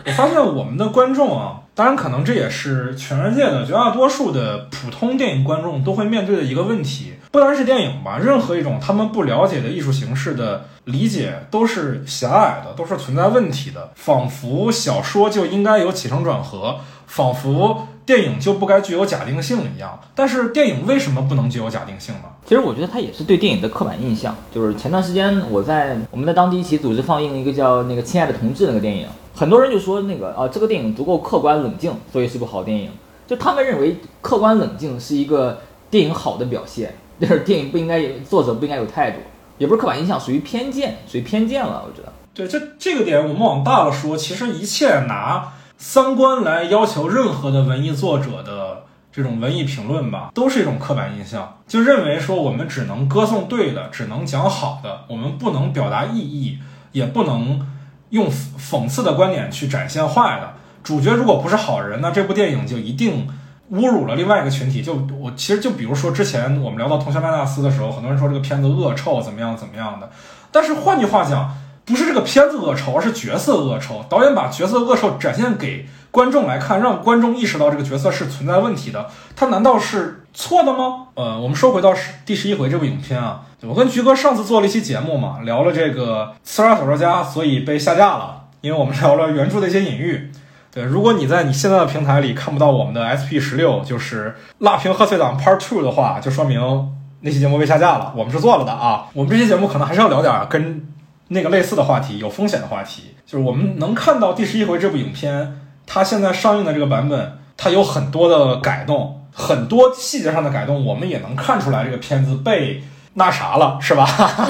[0.04, 7.14] 我发现我们的观众啊，当然可能这也是全世界的绝大多数的普通电影观众都会面对的一个问题。
[7.30, 13.90] 不单是电影吧，任何一种他们不了解的艺术形式的理解都是狭隘的，都是存在问题的。
[13.94, 19.98] 仿佛小说就应该有起承转合，仿佛电影就不该具有假定性一样。
[20.14, 22.24] 但是电影为什么不能具有假定性呢？
[22.44, 24.36] 其实我觉得它也是对电影的刻板印象。
[24.54, 32.90] 就是前段时间我在我们在当地一起组织放映一个叫那个《亲爱的同志》那个电影，很多人就说那个啊这个电影足够客观冷静，所以是部好电影。
[33.26, 36.94] 就他们认为客观冷静是一个电影好的表现。
[37.22, 39.18] 就是电影不应该有作者不应该有态度，
[39.56, 41.84] 也不是刻板印象，属于偏见，属于偏见了。
[41.86, 56.58] 我觉得，对这这个点，我们往大了说，其实一切拿三观来要求任何的文艺作者的这种文艺评论吧，都是一种刻板印象，就认为说我们只能歌颂对的，只能讲好的，我们不能表达意义，
[56.90, 57.64] 也不能
[58.12, 60.54] 用讽刺的观点去展现坏的。
[60.82, 63.28] 主角如果不是好人，那这部电影就一定。
[63.72, 70.10] 侮辱了另外一个群体，就我其实就比如说之前我们聊到《同学麦纳斯》的时候，很多人说这个片子恶臭怎么样怎么样的，
[70.50, 74.04] 但是换句话讲，不是这个片子恶臭，而是角色恶臭。
[74.10, 81.08] 导演把角色恶臭展现给观众来看，让观众意识到这个角色是存在问题的，他难道是错的吗？
[81.14, 90.30] 呃，我们说回到十第十一回这部影片啊，我跟菊哥上次做了一期节目嘛，聊了这个《刺杀小说家》，所以被下架了，因为我们聊了原著的一些隐喻。
[90.70, 96.90] 对，如果你在你现在的平台里看不到我们的 SP 十六，就是《辣评贺岁档 Part Two》的话，就说明
[97.20, 98.14] 那期节目被下架了。
[98.16, 99.06] 我们是做了的啊。
[99.12, 100.88] 我们这期节目可能还是要聊点跟
[101.28, 103.14] 那个类似的话题，有风险的话题。
[103.26, 112.82] 就是我们能看到第十一回这部影片，它现在上映的这个版本，它有很多的改动，很多细节上的改动，我们也能看出来这个片子被
[113.14, 114.06] 那啥了，是吧？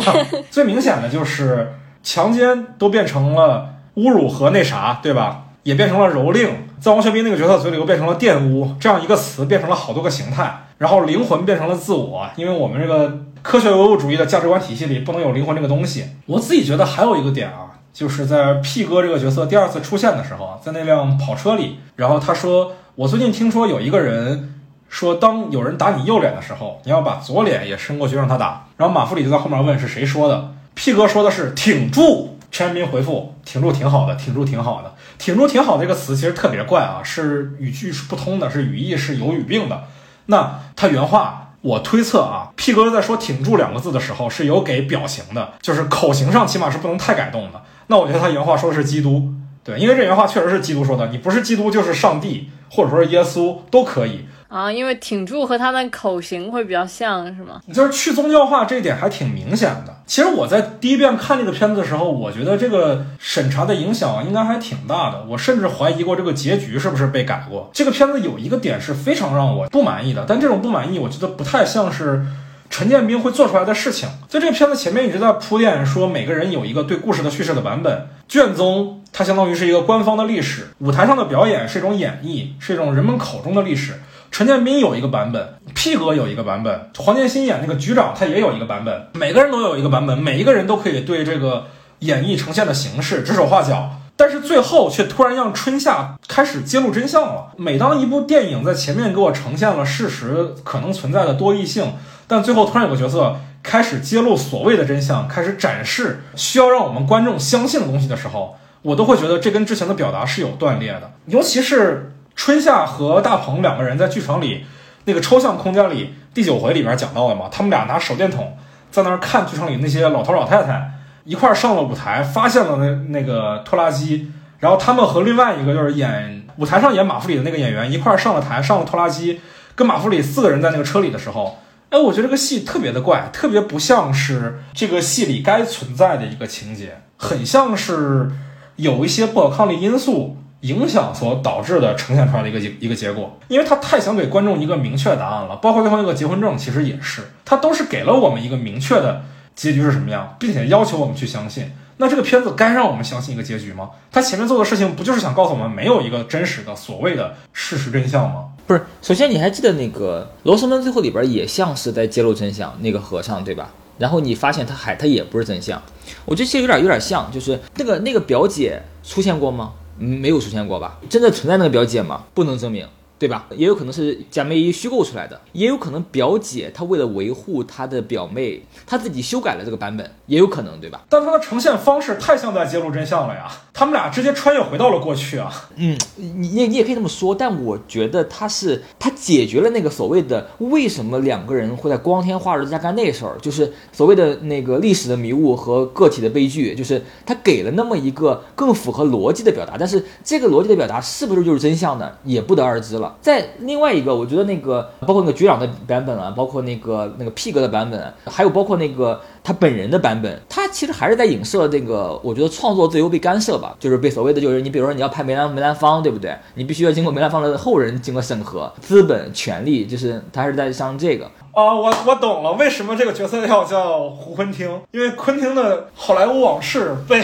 [0.51, 5.45] 最明显的就是强奸都变成了侮辱和那啥，对吧？
[5.63, 6.49] 也变成了蹂躏，
[6.81, 16.07] 在王学兵那个角色嘴里又变成了玷污，这样一个词变成了好多个形态，然后灵魂变成了自我，因为我们这个科学唯物主义的价值观体系里不能有灵魂这个东西。
[16.27, 24.53] 我自己觉得还有一个点啊，就是在 P 哥这个角色第二次出现的时候，在那辆跑车里，然后他说：“我最近听说有一个人
[24.93, 32.39] 说，当有人打你右脸的时候，你要把左脸也伸过去让他打。”然后马弗里就在后面问是谁说的，P 哥说的是挺住。
[32.51, 39.85] 陈彦斌回复：“挺住挺好的，挺住挺好的，挺住挺好。”这个词其实特别怪啊，是语句是不通的，是语义是有语病的。
[40.27, 47.63] 那他原话，我推测啊，P 哥在说“挺住”两个字的时候是有给表情的，就是口型上起码是不能太改动的。
[47.87, 49.33] 那我觉得他原话说的是基督，
[49.65, 54.27] 对，因为这原话确实是基督说的，你不是基督就是上帝，或者说是耶稣都可以。
[54.53, 57.63] 啊，因为挺住和他的口型会比较像是吗？
[57.73, 60.03] 就是去宗教化这一点还挺明显的。
[60.07, 65.25] 其实我在第一遍看这个片子的时候，我觉得这个审查的影响应该还挺大的。
[65.27, 67.71] 我甚至怀疑过这个结局是不是被改过。
[67.73, 72.23] 这个片子有一个点是非常让我不满意的，但这种不满意我觉得不太像是
[72.69, 74.07] 陈建斌会做出来的事情。
[74.29, 83.95] 在这个片子前面一直在铺垫说每个人有一个对故事的叙事的版本，卷宗它相当于是一个官方的历史，舞台上的表演是一种演绎，是一种人们口中的历史。
[84.33, 91.67] 陈建斌有一个版本，P 哥有一个版本，黄建新演那个局长他也有一个版本，每个人都有一个版本，每一个人都可以对这个
[91.99, 97.53] 演绎呈现的形式指手画脚，但是最后却突然让春夏开始揭露真相了。
[97.59, 101.93] 每当一部电影在前面给我呈现了事实可能存在的多异性，
[102.27, 112.09] 但最后突然有个角色开始揭露所谓的真相，开始展示需要让我们观众相信的东西的时候，我都会觉得这跟之前的表达是有断裂的，尤其是。
[112.35, 114.65] 春夏和大鹏两个人在剧场里
[115.05, 118.57] 那个抽象空间里，第九回里边讲到了嘛，他们俩拿手电筒
[118.91, 120.93] 在那儿看剧场里那些老头老太太
[121.25, 129.41] 一块上了舞台，发现了那那个拖拉机，然后他们和另外一个就是演舞台上演马弗里的那个演员一块上了台，上了拖拉机，
[129.75, 131.59] 跟马弗里四个人在那个车里的时候，
[131.91, 138.31] 哎，我觉得这个戏特别的怪，特别不像是这个戏里该存在的一个情节，很像是
[138.77, 140.39] 有一些不可抗力因素。
[140.63, 149.23] 影响所导致的呈现出来的一个一一个结果，因为他太想给观众一个明确答案了，包括最后那个结婚证，其实也是，他都是给了我们一个明确的
[149.55, 151.71] 结局是什么样，并且要求我们去相信。
[151.99, 153.91] 那这个片子该让我们相信一个结局吗？
[154.11, 158.47] 他前面做的事情不就是想告诉我们没有一个真实的所谓的事实真相吗？
[158.67, 163.71] 不是，首先你还记得那个罗生门最后里边也像是在揭露真相，那个和尚对吧？
[163.99, 165.81] 然后你发现他还他也不是真相，
[166.25, 169.73] 我觉得其实有点有点像，就是那个那个表姐出现过吗？
[170.03, 170.99] 没有出现过吧？
[171.09, 172.25] 真的存在那个表姐吗？
[172.35, 172.87] 不能证明。
[173.23, 173.47] 对吧？
[173.57, 181.03] 也有可能是贾梅姨虚构出来的，也有可能表姐她为了维护她的表妹，她自己修改了这个版本，也有可能，对吧？
[181.09, 183.49] 但它的呈现方式太像在揭露真相了呀！
[183.73, 185.53] 他们俩直接穿越回到了过去啊！
[185.77, 202.11] 嗯，你你你也可以这么说，但我觉得他是他解决了那个所谓的为什么两个人会在光天化日之下干那事儿，就是所谓的那个历史的迷雾和个体的悲剧，就是他给了那么一个更符合逻辑的表达，但是这个逻辑的表达是不是就是真相呢？
[202.25, 203.12] 也不得而知了。
[203.21, 216.37] 在另外一个，我觉得那个包括那个局长的版本啊，包括那个那个 Pig 的版本，还有包括那个他本人的版本，他其实还是在影射这个，我觉得创作自由被干涉吧，就是被所谓的就是你比如说你要拍梅兰梅兰芳，对不对？
[216.55, 221.25] 你必须要经过梅兰芳的后人经过审核，资本、权利，就是他还是在上这个。
[221.53, 224.81] 啊，我我懂了，为什么这个角色要叫胡昆汀？
[224.93, 227.23] 因为昆汀的好莱坞往事被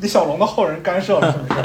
[0.00, 1.60] 李小龙的后人干涉了，是不是？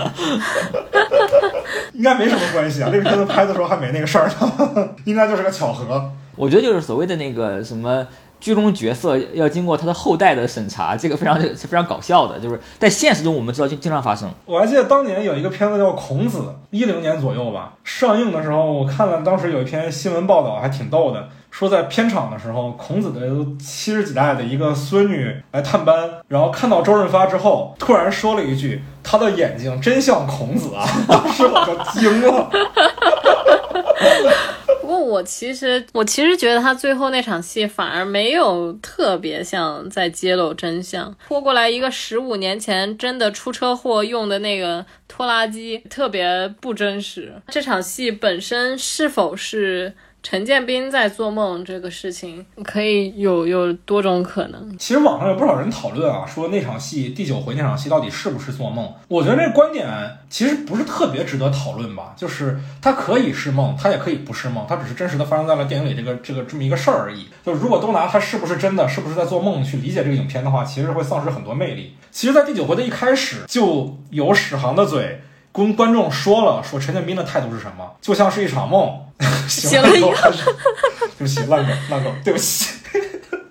[1.97, 6.11] 应该没什么关系啊，那个片子拍的时候还没那个事儿呢， 应该就是个巧合。
[6.35, 8.05] 我觉得就是所谓的那个什么
[8.43, 14.29] 剧中角色要经过他的后代的审查，这个非常是非常搞笑的，就是在现实中我们知道经经常发生。
[14.43, 21.29] 我还记得当年有一个片子叫《孔子》，一零年左右吧，上映的时候我看了当时有一篇新闻报道，还挺逗的。
[21.51, 23.21] 说在片场的时候，孔子的
[23.57, 32.49] 七十几代的一个孙女来探班，然后看到周润发之后，突然说了一句：“他的眼睛真像孔子啊！”当时我就惊了。
[35.13, 47.33] 我其实我其实觉得他最后那场戏反而没有特别像在揭露真相，拖过来一个十五年前真的出车祸用的那个拖拉机，特别不真实。
[47.49, 49.93] 这场戏本身是否是？
[50.23, 54.75] 陈建斌在做梦这个事情可以有有多种可能。
[54.79, 58.91] 其实网上有不少人讨论啊，说那场戏第九回那场戏到底是不是做梦？
[59.09, 59.85] 我觉得这观点
[60.29, 62.13] 其实不是特别值得讨论吧。
[62.15, 67.27] 就是它可以是梦，它也可以不是梦，它只是真实的发生在了电影里这个这个这么一个事儿而已。
[67.45, 71.97] 就如果都拿它是不是真的，是不是在做梦去理解这个影片的话，其实会丧失很多魅力。
[72.11, 75.19] 其实，在第九回的一开始就有史航的嘴
[75.53, 78.99] 跟观众说了，说陈建斌的态度是什么，就像是一场梦。
[79.47, 80.01] 行了，对
[81.19, 82.79] 不起，烂梗，烂梗，对不起，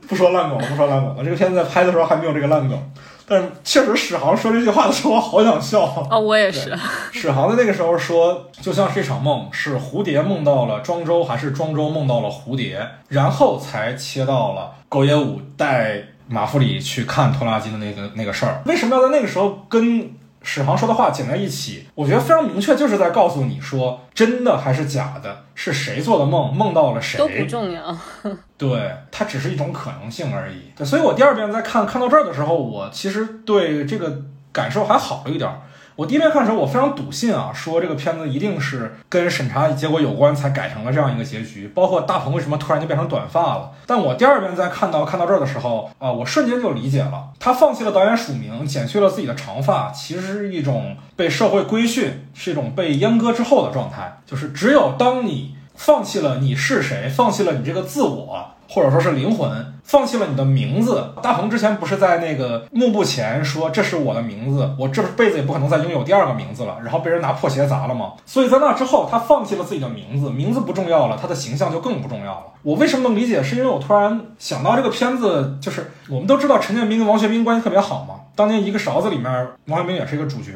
[0.08, 1.24] 不说烂梗了，不说烂梗了。
[1.24, 2.78] 这个片子在拍的时候还没有这个烂梗，
[3.26, 6.76] 但是确实史航说这句话的时候，我好想笑哦，我也是。
[7.12, 18.60] 史航在那个时候说，就像是一场梦，是蝴蝶梦到了庄周，还是庄周梦到了蝴蝶，然后才切到了狗野武带马弗里去看拖拉机的那个那个事儿。
[18.66, 20.16] 为什么要在那个时候跟？
[20.42, 27.96] 史航说的话剪在一起，我觉得非常明确，就是在告诉你说，真的还是假的，是谁做的梦，梦到了谁都不重要。
[28.58, 30.72] 对，它只是一种可能性而已。
[30.76, 35.50] 对，所以我第二遍在看看到这儿的时候，我其实对这个感受还好了一点。
[35.96, 41.68] 我第一遍看的时候，我非常笃信啊，说这个片子一定是跟审查结果有关，才改成了这样一个结局。
[41.74, 43.70] 包括大鹏为什么突然就变成短发了。
[43.86, 54.20] 但我第二遍再看到看到这儿的时候啊，我瞬间就理解了，他放弃了导演署名，剪去了自己的长发，其实是一种被社会规训，是一种被阉割之后的状态。
[54.24, 58.46] 就是只有当你放弃了你是谁，放弃了你这个自我。
[58.68, 61.12] 或者说是灵魂放弃了你的名字。
[61.22, 68.12] 大鹏之前不是在那个幕布前说这是我的名字，我这辈子也不可能再拥有第二个名字了，然后被人拿破鞋砸了吗？
[68.24, 72.44] 所以在那之后，他放弃了自己的名字，名字不重要了，他的形象就更不重要了。
[72.62, 73.42] 我为什么能理解？
[73.42, 78.14] 是因为我突然想到这个片子，就是我们都知道陈建斌跟王学兵关系特别好嘛。
[78.34, 80.52] 当年一个勺子里面，王学兵也是一个主角。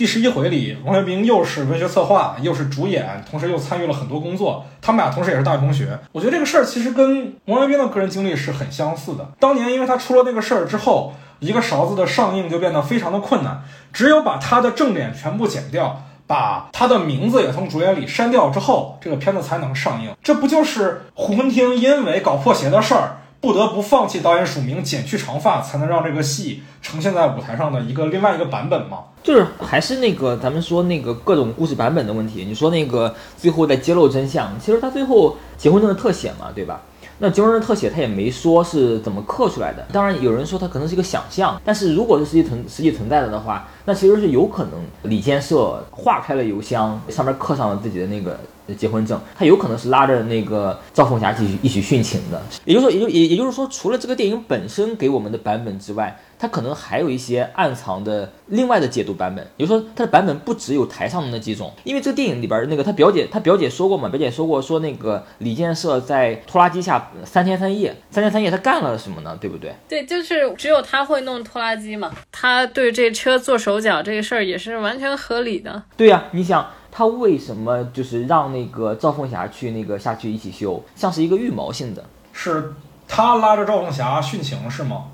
[0.00, 4.64] 第十一回里，王学兵又是文学策划，又是主演，同时又参与了很多工作。
[4.80, 5.98] 他们俩同时也是大学同学。
[6.12, 9.28] 我觉得这个事儿其实跟王学兵的个人经历是很相似的。
[9.38, 13.60] 当年因为他出了那个事儿之后，一个勺子的上映就变得非常的困难，
[13.92, 20.16] 只有把他的正脸全部剪掉，把他的名字也从主演里删掉之后，这个片子才能上映。
[20.22, 23.18] 这不就是胡文厅因为搞破鞋的事儿？
[23.40, 28.98] 不得不放弃导演署名，剪去长发，才能让这个戏呈现在舞台上的一个另外一个版本吗？
[29.22, 32.44] 就是还是那个咱们说那个各种故事版本的问题。
[32.46, 36.82] 你说那个最后在揭露真相，其实他最后结婚证的特写嘛，对吧？
[37.22, 39.86] 那结婚证特写他也没说是怎么刻出来的。
[39.92, 44.72] 当然有人说他可能是一个想象，但是如果是实际存实际存在的的话，那其实是有可能
[45.02, 48.38] 李建设划开了邮箱，上面刻上了自己的那个。
[48.78, 52.40] 结婚证，他有可能是拉着那个赵凤霞一起一起殉情的。
[52.64, 59.44] 也就是说，也就也也就是说，除了这个电影本身给我们的版本之外，它可能还有一些暗藏的另外的解读版本。
[59.56, 69.36] 也就是说，它的版本不只有台上的那几种，因为这个电影里边那个他表姐，他表姐说过嘛，表姐说过说那个李建设在拖拉机下三天三夜，三天三夜他干了什么呢？
[69.40, 69.74] 对不对？
[69.88, 75.82] 对，就是只有他会弄拖拉机嘛，他对这车做手脚这个事儿也是完全合理的。
[75.96, 76.68] 对呀，你想。
[76.92, 82.72] 他为什么就是让那个赵凤霞去那个下去一起修，像是一个预谋性的，是
[83.06, 85.04] 他拉着赵凤霞殉情是吗？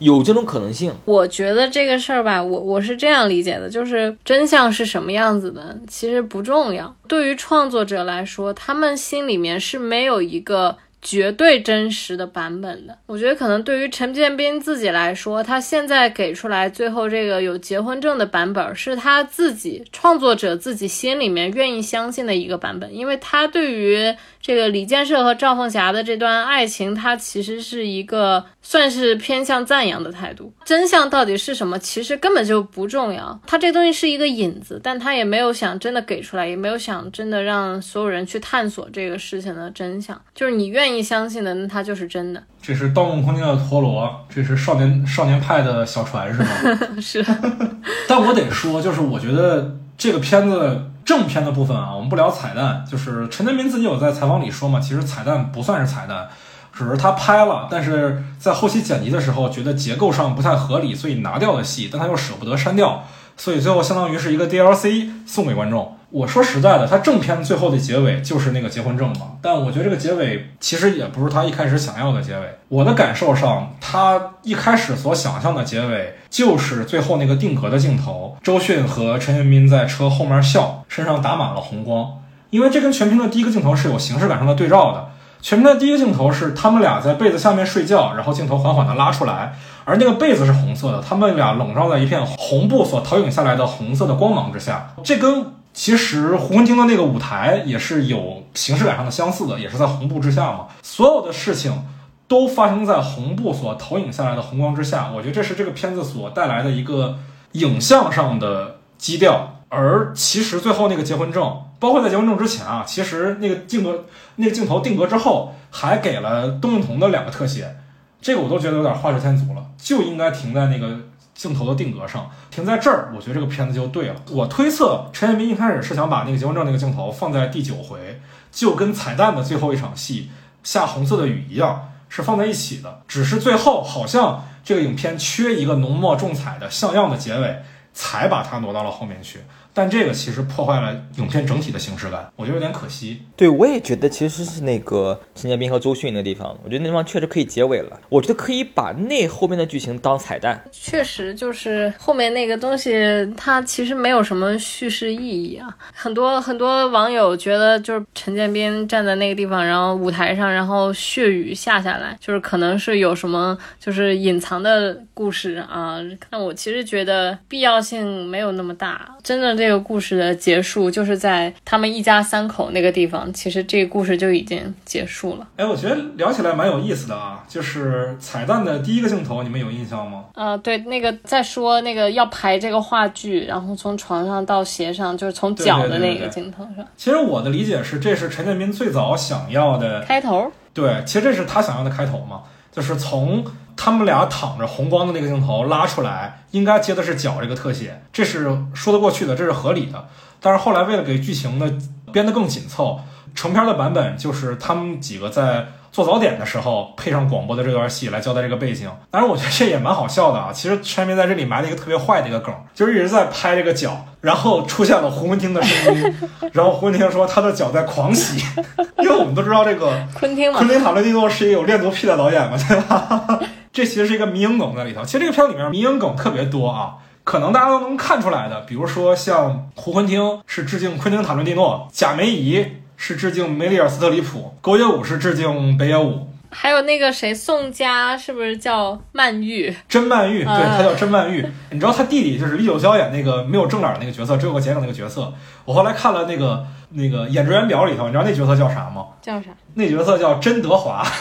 [0.00, 0.92] 有这种可能性。
[1.04, 6.92] 我觉得这个事儿吧，我我是这样理解的，就是真相是什么样子的，其实不重要。
[7.06, 10.76] 对于创作者来说，他们心里面是没有一个。
[11.02, 30.52] 绝对真实的版本的，我觉得可能对于陈建斌自己来说，他现在给出来最后这个有结婚证的版本，是他自己创作者自己心里面愿意相信的一个版本，因为他对于这个李建设和赵凤霞的这段爱情，它其实是一个算是偏向赞扬的态度。
[30.64, 40.80] 真相到底是什么，其实根本就不重要，他这东西是一个引子，但他也没有想真的给出来，也没有想真的让所有人去探索这个事情的真相，就是你愿意。
[40.80, 42.42] 愿意相信的，那它就是真的。
[42.62, 46.48] 这是《盗梦空间》的陀螺，这是少年少年派的小船，是吗？
[46.98, 47.24] 是。
[48.08, 52.84] 但我得说，就是我觉得这个片子正片的部分啊，我们不聊彩蛋。
[52.90, 56.28] 就是陈建斌自己有在采访里说嘛，其实彩蛋不算是彩蛋，
[56.72, 63.04] 只是他拍了，但是在后期剪辑的时候觉得结构上不太合理，所以拿掉了戏，但他又舍不得删掉，
[63.36, 65.96] 所以最后相当于是一个 DLC 送给观众。
[66.10, 69.32] 我说实在的，他正片最后的结尾就是那个结婚证嘛。
[69.40, 72.58] 但我觉得这个结尾其实也不是他一开始想要的结尾。
[72.68, 82.18] 我的感受上，他一开始所想象的结尾就是最后那个定格的镜头，周迅和陈建斌在车后面笑，身上打满了红光。
[82.50, 85.06] 因为这跟全片的第一个镜头是有形式感上的对照的。
[85.40, 89.54] 全片的第一个镜头是他们俩在被子下面睡觉，然后镜头缓缓地拉出来，
[89.84, 94.90] 而那个被子是红色的，他们俩笼罩在一片红布所投影下来的红色的光芒之下。
[95.04, 95.46] 这跟
[95.80, 100.66] 其实胡文厅的那个舞台也是有形式感上的相似的，也是在红布之下嘛。
[100.82, 101.86] 所有的事情
[102.28, 105.10] 都发生在红布所投影下来的红光之下。
[105.10, 107.18] 我觉得这是这个片子所带来的一个
[107.52, 109.62] 影像上的基调。
[109.70, 114.04] 而其实最后那个结婚证，包括在结婚证之前啊，其实那个镜头
[114.36, 117.74] 那个镜头定格之后，还给了窦靖童的两个特写，
[118.20, 121.08] 这个我都觉得有点画蛇添足了，就应该停在那个。
[121.40, 124.16] 镜头的定格上停在这儿，我觉得这个片子就对了。
[124.30, 128.20] 我推测陈彦斌一开始是想把那个结婚证那个镜头放在第九回，
[128.52, 130.30] 就跟彩蛋的最后一场戏
[130.62, 133.00] 下红色的雨一样，是放在一起的。
[133.08, 137.62] 只是最后好像这个影片缺一个浓墨重彩的像样的结尾，
[137.94, 139.38] 才把它挪到了后面去。
[139.80, 143.22] 但这个其实破坏了影片整体的形式感，我觉得有点可惜。
[143.34, 147.98] 对，我也觉得其实是那个陈建斌和周迅那地方，我觉得那地方确实可以结尾了。
[148.10, 150.62] 我觉得可以把那后面的剧情当彩蛋。
[150.70, 152.92] 确实，就是后面那个东西，
[153.38, 155.74] 它其实没有什么叙事意义啊。
[155.94, 165.98] 很多很多网友觉得，就是陈建斌站在那个地方，然后舞台上，然后血雨下下来，就是可能是有什么就是隐藏的故事啊。
[166.28, 169.56] 但我其实觉得必要性没有那么大，真的。
[169.60, 175.46] 这个故事的结束就是在他们一家三口那个地方，其实这个故事就已经结束了。
[175.56, 180.24] 哎，我觉得聊起来蛮有意思的啊，就是彩蛋的第一个镜头，你们有印象吗？
[180.34, 186.84] 啊，对，那个在说那个要排这个话剧，然后从床上到鞋上，就是从脚的那个镜头上。
[186.96, 190.50] 其实我的理解是，这是陈建斌最早想要的开头。
[190.72, 192.42] 对，其实这是他想要的开头嘛，
[192.72, 193.44] 就是从。
[193.82, 200.06] 他们俩躺着红光的那个镜头拉出来，应该接的是脚这个特写，这是说得过去的，这是合理的。
[200.38, 201.78] 但是后来为了给剧情呢
[202.12, 203.00] 编得更紧凑，
[203.34, 205.68] 成片的版本就是他们几个在。
[205.92, 210.50] 做早点的时候配上广播的这段戏来交代这个背景，当然我觉得这也蛮好笑的啊。
[210.54, 216.14] 其实陈明在这里埋了一个特别坏的一个梗，就是一直在拍这个脚，然后出现了胡文厅的声音，
[216.52, 218.42] 然后胡文厅说他的脚在狂喜，
[219.02, 223.40] 因为我们都知道这个昆汀昆汀塔伦蒂诺是一个有恋足癖的导演嘛，对吧？
[223.72, 225.04] 这其实是一个迷影梗在里头。
[225.04, 232.66] 其实这个片里面迷影梗特别多啊，可能大家都能看出来的，比如说像胡文厅是致敬昆汀塔伦蒂诺，贾梅姨。
[233.02, 239.74] 是致敬梅丽尔·斯特里普，狗野舞是致敬北野武，还有那个谁宋佳是不是叫曼玉？
[239.88, 241.46] 甄曼玉，对她叫甄曼玉。
[241.70, 245.32] 你知道她弟弟就是李九霄演那个没有正脸那个角色，只有个剪影那个角色。
[245.64, 249.06] 我后来看了那个那个演职员表里头，你知道那角色叫啥吗？
[249.22, 249.50] 叫啥？
[249.74, 251.06] 那角色叫甄德华。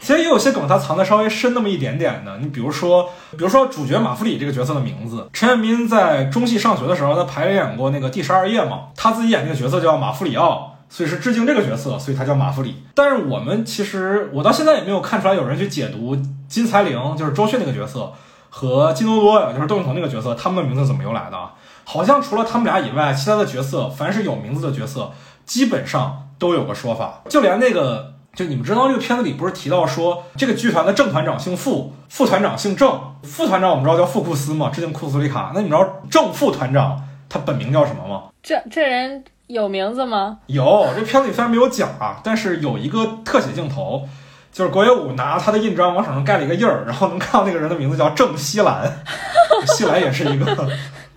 [0.00, 2.38] 其实也有些梗，他藏的稍微深那么一点点的。
[2.38, 12.82] 你比如说，比如说主角马弗里这个角色的名字，陈建斌在中戏上学的时候，他排演过那个第十二夜嘛，他自己演那个角色叫马弗里奥，所以是致敬这个角色，所以他叫马弗里。
[12.94, 16.16] 但是我们其实，我到现在也没有看出来有人去解读
[16.48, 18.12] 金才玲，就是周迅那个角色，
[18.50, 21.54] 和金多多，也就是窦靖童那个角色，他们的名字怎么由来的啊？
[21.84, 25.12] 好像除了他们俩以外，其他的角色，凡是有名字的角色，
[25.44, 28.14] 基本上都有个说法，就连那个。
[28.34, 35.50] 就你们知道这个片子里不是提到说这个剧团的正团长姓傅，副团长姓郑，副团长我们知道叫傅库斯嘛，致敬库斯里卡。
[35.52, 38.24] 那你知道正副团长他本名叫什么吗？
[38.40, 40.38] 这这人有名字吗？
[40.46, 44.06] 有，这片子里虽然没有讲啊，但是有一个特写镜头，
[44.52, 48.92] 就是国野武拿他的印章往手上盖了一个印儿，然后能看到那个人的名字叫郑西兰，
[49.74, 50.54] 西兰也是一个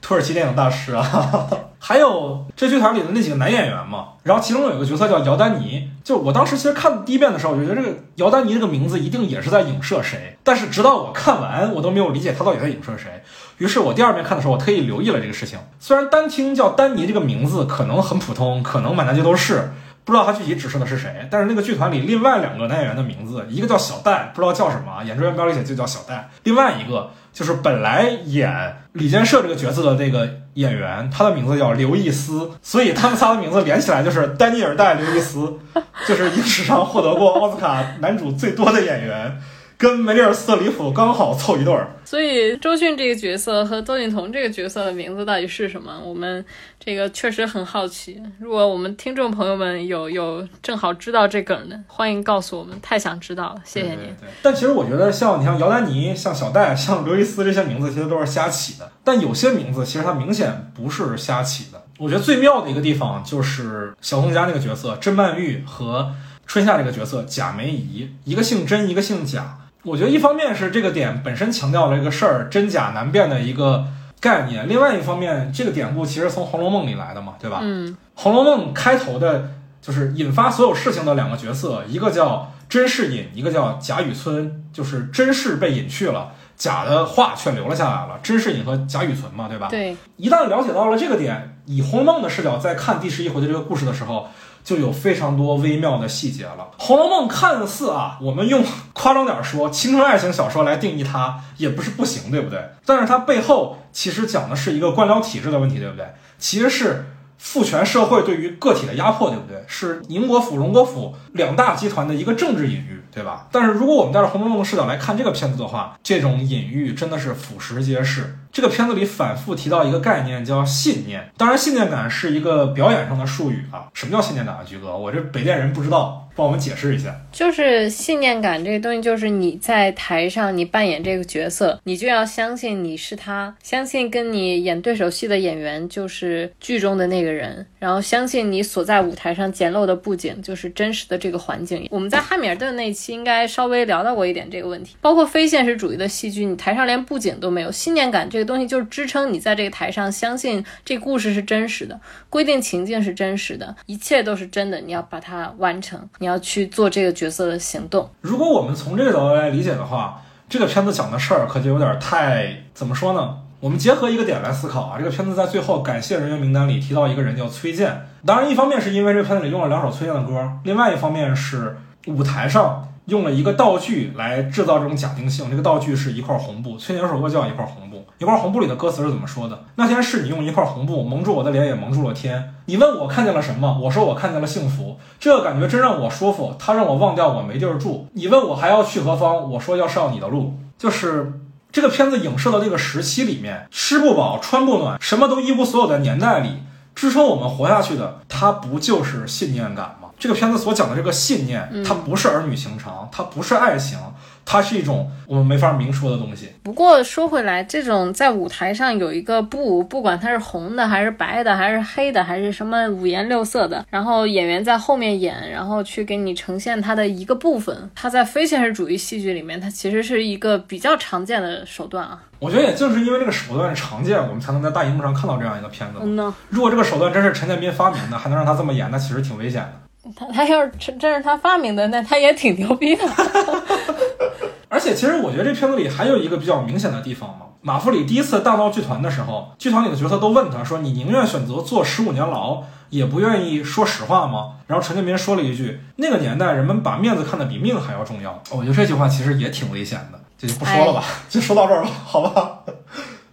[0.02, 1.47] 土耳其电影大师啊。
[1.84, 13.24] 还有这剧团里的那几个男演员嘛，然后其中有一个角色叫姚丹尼，就我当时其实看第一遍的时候，我就觉得这个姚丹尼这个名字一定也是在影射谁，但是直到我看完，我都没有理解他到底在影射谁。
[13.58, 15.58] 于是我第二遍看的时候，我特意留意了这个事情。
[15.80, 19.72] 虽然单听叫丹尼这个名字可能很普通，可能满大街都是，
[20.04, 21.28] 不知道他具体指示的是谁。
[21.30, 32.52] 但是那个剧团里另外两个男演员的名字，一个叫小戴，不知道叫什么，演职员标里写就叫小戴；另外一个就是本来演李建设这个角色的那个演员，他的名字叫刘易斯。
[32.62, 35.60] 所以他们仨的名字连起来就是丹尼尔戴刘易斯，
[36.08, 39.41] 就是影史上获得过奥斯卡男主最多的演员。
[39.82, 45.99] 跟梅丽尔·斯特里普刚好凑一对儿，所以周迅这个角色和窦靖童这个角色的名字到底是什么？
[46.05, 46.45] 我们
[46.79, 48.21] 这个确实很好奇。
[48.38, 54.15] 如果我们听众朋友们有有正好知道这梗的，欢迎告诉我们，太想知道了，谢谢您。
[54.43, 58.91] 但其实我觉得，像你像姚丹妮、像小戴、像刘易斯这些名字，其实都是瞎起的。
[59.03, 61.82] 但有些名字其实它明显不是瞎起的。
[61.97, 66.11] 我觉得最妙的一个地方就是小宋佳那个角色甄曼玉和
[66.45, 69.57] 春夏这个角色贾梅姨，一个姓甄，一个姓贾。
[69.84, 73.86] 我觉得一方面是这个点本身强调了这个事儿真假难辨的一个
[74.19, 77.59] 概念，另外一方面，这个典故其实从《红楼梦》里来的嘛，对吧？
[77.63, 79.49] 嗯，《红楼梦》开头的
[79.82, 89.67] 就是引发所有事情的两个角色，一个叫甄士隐，一个叫贾雨村，就是甄氏被隐去了，贾的话却留了下来了，甄士隐和贾雨村嘛，对吧？
[89.69, 89.97] 对。
[90.17, 94.27] 一旦了解到了这个点，以《红楼梦》的视角在看第十一回的这个故事的时候。
[94.64, 96.68] 就有非常多微妙的细节了。
[96.84, 102.64] 《红楼梦》看似啊，我们用 夸张点说，青春爱情小说来定义它也不是不行，对不对？
[102.86, 106.05] 但是它背后其实讲的是一个官僚体制的问题，对不对？
[106.38, 107.11] 其实是
[107.43, 109.63] 父权社会对于个体的压迫，对不对？
[109.67, 113.47] 是宁国府、荣国府两大集团的一个政治隐喻，对吧？
[113.51, 118.37] 但是如果我们带着《红楼梦》的视角来看这个片子的话，这种隐喻真的是俯拾皆是。
[118.51, 121.31] 这个片子里反复提到一个概念，叫信念。
[121.35, 123.87] 当然，信念感是一个表演上的术语啊。
[123.93, 124.95] 什么叫信念感啊，菊哥？
[124.95, 127.15] 我这北电人不知道，帮我们解释一下。
[127.31, 141.87] 就是信念感这个东西，就是你在台上你扮演这个角色，你就要相信你是他，相信跟你演对手戏的演员就是剧中的那个人，然后相信你所在舞台上简陋的布景就是真实的这个环境。
[141.89, 148.41] 我们在汉密尔顿那期应该稍微聊到过一点这个问题，包括非现实主义的戏剧，你台上连布景都没有，信念感这。
[148.41, 154.81] 个东西就是支撑你在这个台上相信这故事是真实的，规定情境是真实的，一切都是真的。
[154.81, 158.09] 你要把它完成，你要要去做这个角色的行动。
[158.21, 163.38] 如果我们从这个角度来理解的话，这个片子讲的事儿可就有点太怎么说呢？
[163.59, 171.77] 我们结合一个点来思考啊，这个片子在最后感谢人员名单里提到一个人叫崔健，当然一方面是因为这个片子里用了两首崔健的歌，另外一方面是
[172.07, 172.88] 舞台上。
[173.06, 176.78] 用了一个道具来制造这种假定性，这个道具是一块红布。
[176.78, 179.64] 崔健首歌叫一块红布，一块红布里的歌词是怎么说的？
[179.76, 182.54] 那天是你用一块红布蒙住我的脸，也蒙住了天。
[182.66, 183.80] 你问我看见了什么？
[183.82, 184.99] 我说我看见了幸福。
[185.20, 188.08] 这个感觉真让我舒服，它让我忘掉我没地儿住。
[188.14, 189.49] 你问我还要去何方？
[189.52, 190.54] 我说要上你的路。
[190.78, 191.41] 就是
[191.72, 196.49] 这个片子影射的这个时期里面，吃不饱穿不暖，什么都一无所有的年代里，
[196.95, 199.97] 支撑我们活下去的，它不就是信念感？
[200.22, 203.97] 这个片子所讲的这个信念，它不是儿女情长，它不是爱情，
[204.45, 206.49] 它是一种我们没法明说的东西。
[206.61, 222.22] 不过说回来，这种在舞台上有一个布，不管它是红的还是白的，还是黑的，还是什么五颜六色的，然后演员在后面演，然后去给你呈现它的一个部分，它在非现实主义戏剧里面，它其实是一个比较常见的手段啊。
[222.38, 225.95] 我觉得也正是因为这个手段常见，我们才能在大荧幕上看到这样一个片子。
[226.03, 229.74] 嗯呢，如果这个手段真是陈建斌发明的，还能让他这么演，那其实挺危险的。
[230.16, 233.04] 他他要是真是他发明的，那他也挺牛逼的。
[234.68, 237.47] 而且，其实我觉得这片子里还有一个比较明显的地方嘛。
[237.62, 252.60] 马弗里第一次大闹剧团的时候，剧团里的角色都问他说：“你宁愿选择坐十五年牢，也不愿意说实话吗？”然后陈建斌说了一句：“那个年代人们把面子看得比命还要重要。”我觉得这句话其实也挺危险的，这就不说了吧，就说到这儿吧，好吧。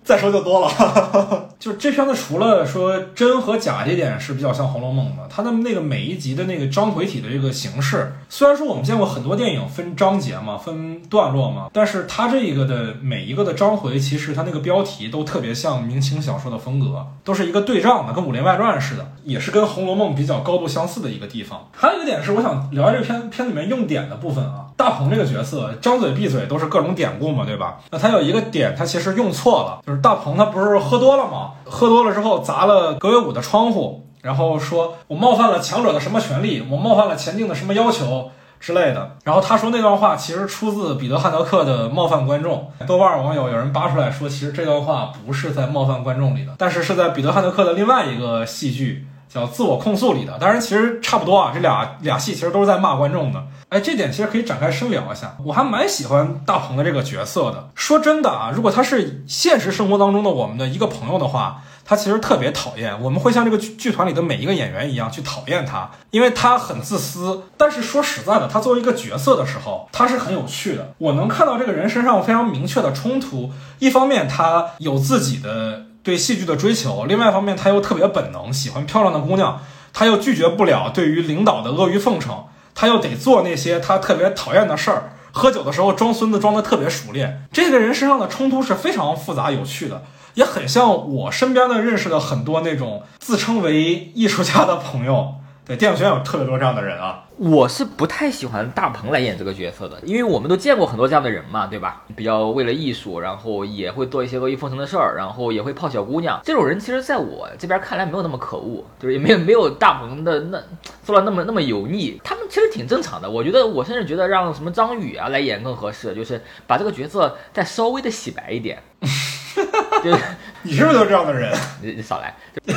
[0.08, 21.68] 再说就多了， 就这片子除了说真和假这点是比较像《红楼梦》的，它的那个每一集的那个章回体的这个形式，虽然说我们见过很多电影分章节嘛，分段落嘛，但是它这一个的每一个的章回，其实它那个标题都特别像明清小说的风格，都是一个对仗的，跟《武林外传》似的，也是跟《红楼梦》比较高度相似的一个地方。
[21.76, 24.67] 还有一个点是，我想聊这片片里面用典的部分啊。
[24.78, 27.78] 大鹏这个角色张嘴闭嘴都是各种典故嘛，对吧？
[27.90, 31.50] 那他有一个点，他其实用错了，就是大鹏他不是喝多了吗？
[31.64, 38.30] 喝多了之后砸了葛伟武的窗户，然后说我冒犯了强者的什么权利，我冒犯了前进的什么要求。
[38.60, 42.68] 之类的，然后他说那段话其实出自彼得·汉德克的《冒犯观众》。
[42.88, 50.38] 豆瓣网友有人扒出来说，其实这段话不是在《冒犯观众》里的，但是是在彼得·汉德克的另外一个戏剧叫《自我控诉》里的。
[50.38, 53.42] 当然，其实差不多啊，这俩俩戏其实都是在骂观众的。
[53.68, 55.36] 哎，这点其实可以展开深聊一下。
[55.44, 57.68] 我还蛮喜欢大鹏的这个角色的。
[57.74, 61.62] 说真的啊，如果他是现实生活当中的我们的一个朋友的话。
[61.88, 67.44] 他其实特别讨厌，我们会像这个剧剧团里的每一个演员一样去讨厌他，因为他很自私。
[67.56, 70.92] 但是说实在的，他作为一个角色的时候，他是很有趣的。
[70.98, 73.50] 我能看到这个人身上非常明确的冲突。
[73.78, 79.60] 一方面，他有自己的对戏剧的追求；另外一方面，他又特别本能，喜欢漂亮的姑娘，
[79.92, 82.44] 他又拒绝不了对于领导的阿谀奉承，
[82.74, 85.12] 他又得做那些他特别讨厌的事儿。
[85.32, 87.46] 喝酒的时候装孙子装的特别熟练。
[87.52, 90.02] 这个人身上的冲突是非常复杂有趣的。
[90.32, 95.34] 也很像我身边的认识的很多那种自称为艺术家的朋友，
[95.68, 97.24] 对电影学院有特别多这样的人啊。
[97.36, 102.02] 我是不太喜欢大鹏来演这个角色的，因为我们都见过很多这样的人嘛，对吧？
[102.16, 106.40] 比较为了艺术，然后也会做一些阿谀奉承的事儿，然后也会泡小姑娘。
[106.42, 110.58] 这种人其实在我这边看来没有那么可恶，就是也没有没有大鹏的那
[111.04, 112.18] 做了那么那么油腻。
[112.24, 113.30] 他们其实挺正常的。
[113.30, 118.82] 我觉得我甚至觉得让什么张宇啊来演更合适，就是把这个角色再稍微的洗白一点。
[120.02, 120.22] 就是
[120.62, 121.52] 你是不是都这样的人？
[121.82, 122.34] 你你少来！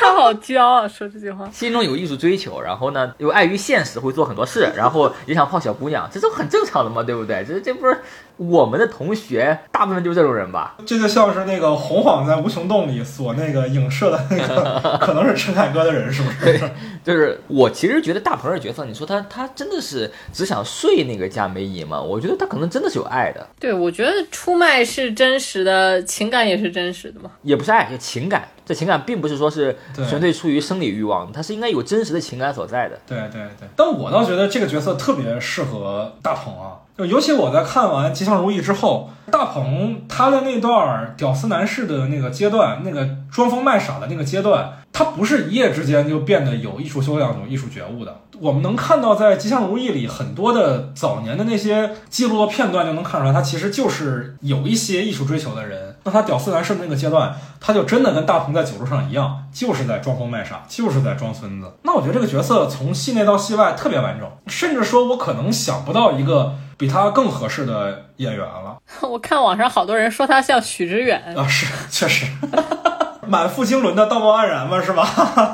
[0.00, 1.46] 他好骄傲，说这句话。
[1.50, 7.44] 心中有艺术追求，然后呢又碍于现实会做很多事，然后也想泡小姑娘，这都很正常的嘛，对不对？
[7.46, 8.00] 这这不是
[8.40, 10.74] 我们的同学大部分就是这种人吧？
[10.86, 16.58] 这就像是那个洪晃在无穷洞里所那个影射的那个，可能是陈凯歌的人，是不是？
[17.04, 22.00] 就是我其实觉得大鹏这角色，你说他他真的是只想睡那个贾梅姨吗？
[22.00, 23.46] 我觉得他可能真的是有爱的。
[23.58, 27.30] 对，我觉得出卖是真实的，情感也是真实的嘛。
[27.42, 28.48] 也不是爱，是情感。
[28.64, 29.76] 这情感并不是说是
[30.08, 32.96] 纯粹出于生理欲望，它是应该有真实的情感所在的。
[33.06, 33.68] 对对对。
[33.76, 44.72] 但我倒觉得这个角色特别适合大鹏啊，尤其我在看完《吉祥如意》之后，大鹏他的那段屌丝男士的那个阶段，那个装疯卖傻的那个阶段。
[44.92, 48.22] 他不是一夜之间就变得有艺术修养、有艺术觉悟的。
[48.40, 55.94] 我们能看到，在《吉祥如意》里很多的早年的那些记录的片段，就能看出来，他其实就是有一些艺术追求的人。
[56.02, 61.70] 那他屌丝男士的那个阶段，他就真的跟大鹏在酒桌上一样，就是在装疯卖傻，就是在装孙子。
[61.82, 68.78] 那我觉得这个角色从戏内到戏外特别完整，甚至说我可能想不到一个比他更合适的演员了。
[69.06, 72.24] 我看网上好多人说他像许知远啊，是确实。
[73.28, 75.06] 满腹经纶的道貌岸然嘛，是吧？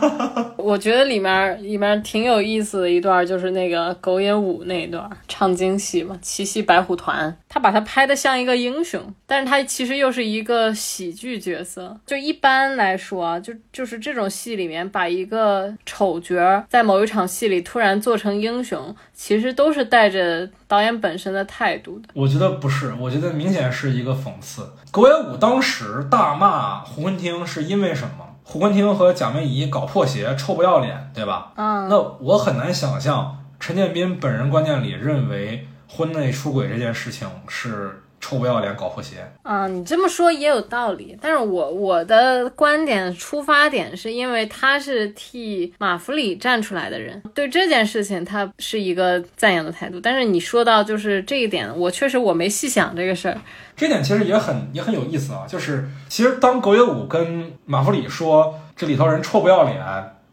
[0.56, 11.94] 我觉得里面里面挺有意思的一段，就是那个狗眼舞那一段唱京戏嘛，七夕白虎团，他把他拍的像一个英雄，但是他其实又是一个喜剧角色。
[12.06, 22.08] 就一般来说啊，就就是这种戏里面，把一个丑角在某一场戏里突然做成英雄，其实都是带着导演本身的态度的。
[22.14, 24.68] 我觉得不是，我觉得明显是一个讽刺。
[24.90, 28.26] 狗野武当时大骂胡文厅是因为什么？
[28.42, 31.52] 胡文厅和贾梅姨搞破鞋，臭不要脸，对吧？
[31.56, 38.02] 嗯，那我很难想象陈建斌本人观念里认为婚内出轨这件事情是。
[38.20, 39.68] 臭不要脸，搞破鞋啊！
[39.68, 50.00] 你这么说也有道理，但是我我的观点出发点是因为他是替马弗里站出来的人，对这件事情他是一个赞扬的态度。
[50.00, 53.38] 但是你说到就是这一点，我确实我没细想这个事儿。
[53.76, 59.80] 这点其实也很也很有意思啊，就是其实当狗野武跟马弗里说这里头人臭不要脸，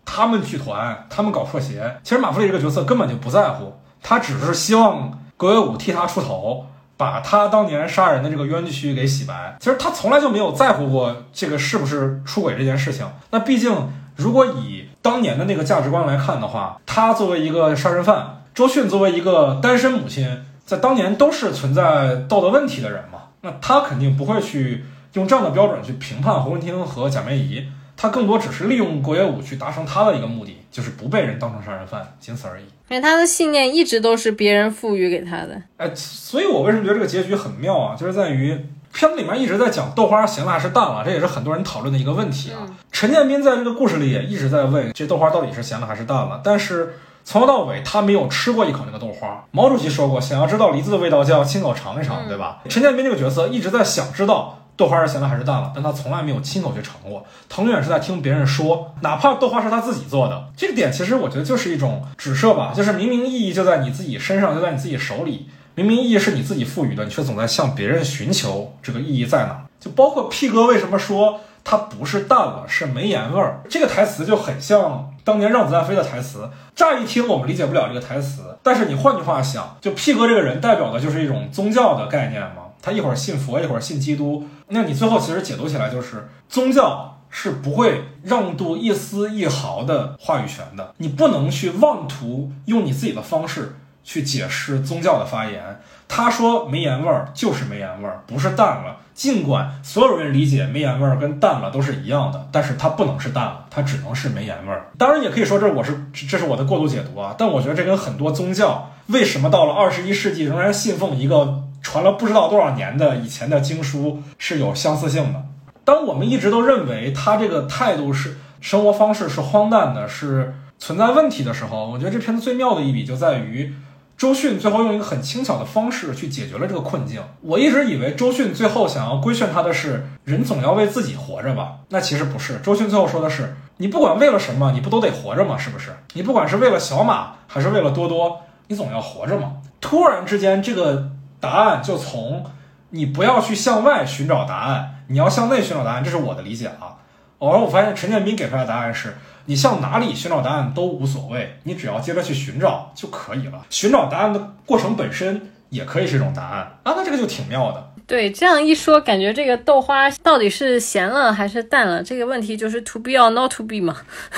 [0.04, 6.66] 他们剧团他们搞破鞋，其实马弗里这个角色根本就不在乎，他只是希望狗野武替他出头。
[7.04, 13.06] 把他当年杀人的这个冤屈给洗白，其实他从来就没有在乎过这个是不是出轨这件事情。
[13.32, 13.76] 那毕竟，
[14.16, 23.20] 如果以当年的那个价值观来看的话，他作为一个杀人犯，周迅作为一个单身母亲，在当年都是存在道德问题的人嘛。
[23.42, 24.86] 那他肯定不会去
[25.16, 27.68] 用这样的标准去评判侯文婷和贾梅姨。
[28.04, 32.66] 他更多只是利用国野武去达成他的一个目的，就是不被人当成杀人犯，仅此而已。
[32.90, 35.62] 因为他的信念一直都是别人赋予给他的。
[35.78, 37.96] 哎，所以我为什么觉得这个结局很妙啊？
[37.96, 38.60] 就是在于
[38.94, 42.68] 片子里面一直在讲豆花咸了还是淡了，这也是很多人讨论的一个问题啊。
[42.92, 49.46] 陈建斌在这个故事里也一直在问这豆花到底是咸了还是淡了，但是从头到尾他没有吃过一口那个豆花。
[49.52, 52.60] 毛主席说过，想要知道梨子的味道，就要亲口尝一尝，对吧？
[52.68, 54.60] 陈建斌这个角色一直在想知道。
[54.76, 60.50] 豆花是咸了还是淡了，但他从来没有亲口去尝过，他永远是在听别人说，哪怕豆花是他自己做的。
[60.58, 69.64] 这个点其实我觉得就是一种指涉吧，就是明明意义就在你自己身上，就在你自己手里，明明意义是你自己赋予的，你却总在向别人寻求这个意义在哪。
[69.80, 76.50] 就包括 P 哥为什么说它不是淡了，是没盐味儿，这个台词就很像当年让子弹飞的台词。
[76.76, 82.64] 乍一听我们理解不了这个台词，但是你换句话想，就 P 哥这个人代表的就是一种宗教的概念嘛。
[82.82, 95.80] 他一会儿信佛，一会儿信基督，那你最后其实解读起来就是宗教是不会让渡一丝一毫的话语权的，你不能去妄图用你自己的方式去解释宗教的发言。
[96.08, 98.98] 他说没盐味儿就是没盐味儿，不是淡了。
[99.16, 104.88] 尽管所有人理解没盐味儿跟淡了都是一样的，但是它不能是淡了，它只能是没盐味儿。
[104.98, 111.64] 当然也可以说这我是这是我的过度解读啊，但我觉得这跟很多宗教为什么到了二十一世纪仍然信奉一个。
[111.84, 115.44] 传了不知道多少年的以前的经书是有相似性的。
[115.84, 123.76] 当我们一直都认为他这个态度是生活方式是荒诞的，是存在问题的时候，我觉得这片子最妙的一笔就在于
[124.18, 127.22] 周迅最后用一个很轻巧的方式去解决了这个困境。
[127.42, 131.80] 我一直以为周迅最后想要规劝他的是人总要为自己活着吧？
[131.90, 132.60] 那其实不是。
[132.64, 135.58] 周迅最后说的是你不管为了什么，你不都得活着吗？
[135.58, 135.92] 是不是？
[136.14, 139.56] 你不管是为了小马还是为了多多，你总要活着吗？
[139.82, 141.10] 突然之间这个。
[141.44, 142.46] 答案就从
[142.92, 146.96] 你不要去向外寻找答案，你要向内寻找答案，这是我的理解啊。
[147.38, 149.18] 而我发现陈建斌给出来的答案是，
[149.48, 153.62] 你向哪里寻找答案都无所谓，你只要接着去寻找就可以了。
[153.70, 157.90] 寻找答案的过程本身也可以是一种答案啊，那这个就挺妙的。
[158.08, 162.02] 对，这样一说，感觉这个豆花到底是咸了还是淡了？
[162.02, 163.98] 这个问题就是 to be or not to be 嘛？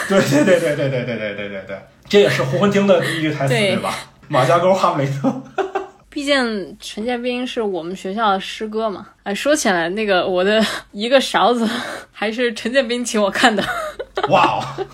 [0.09, 1.79] 对对对对对对对对对对对，
[2.09, 3.93] 这也是胡魂听的第一句台词对吧？
[4.27, 5.31] 马家沟哈姆雷特。
[6.15, 10.63] 毕竟陈建斌是我们学校的师哥嘛，哎，说起来那个我的
[10.93, 11.67] 一个勺子
[12.11, 13.63] 还是陈建斌请我看的，
[14.29, 14.85] 哇哦，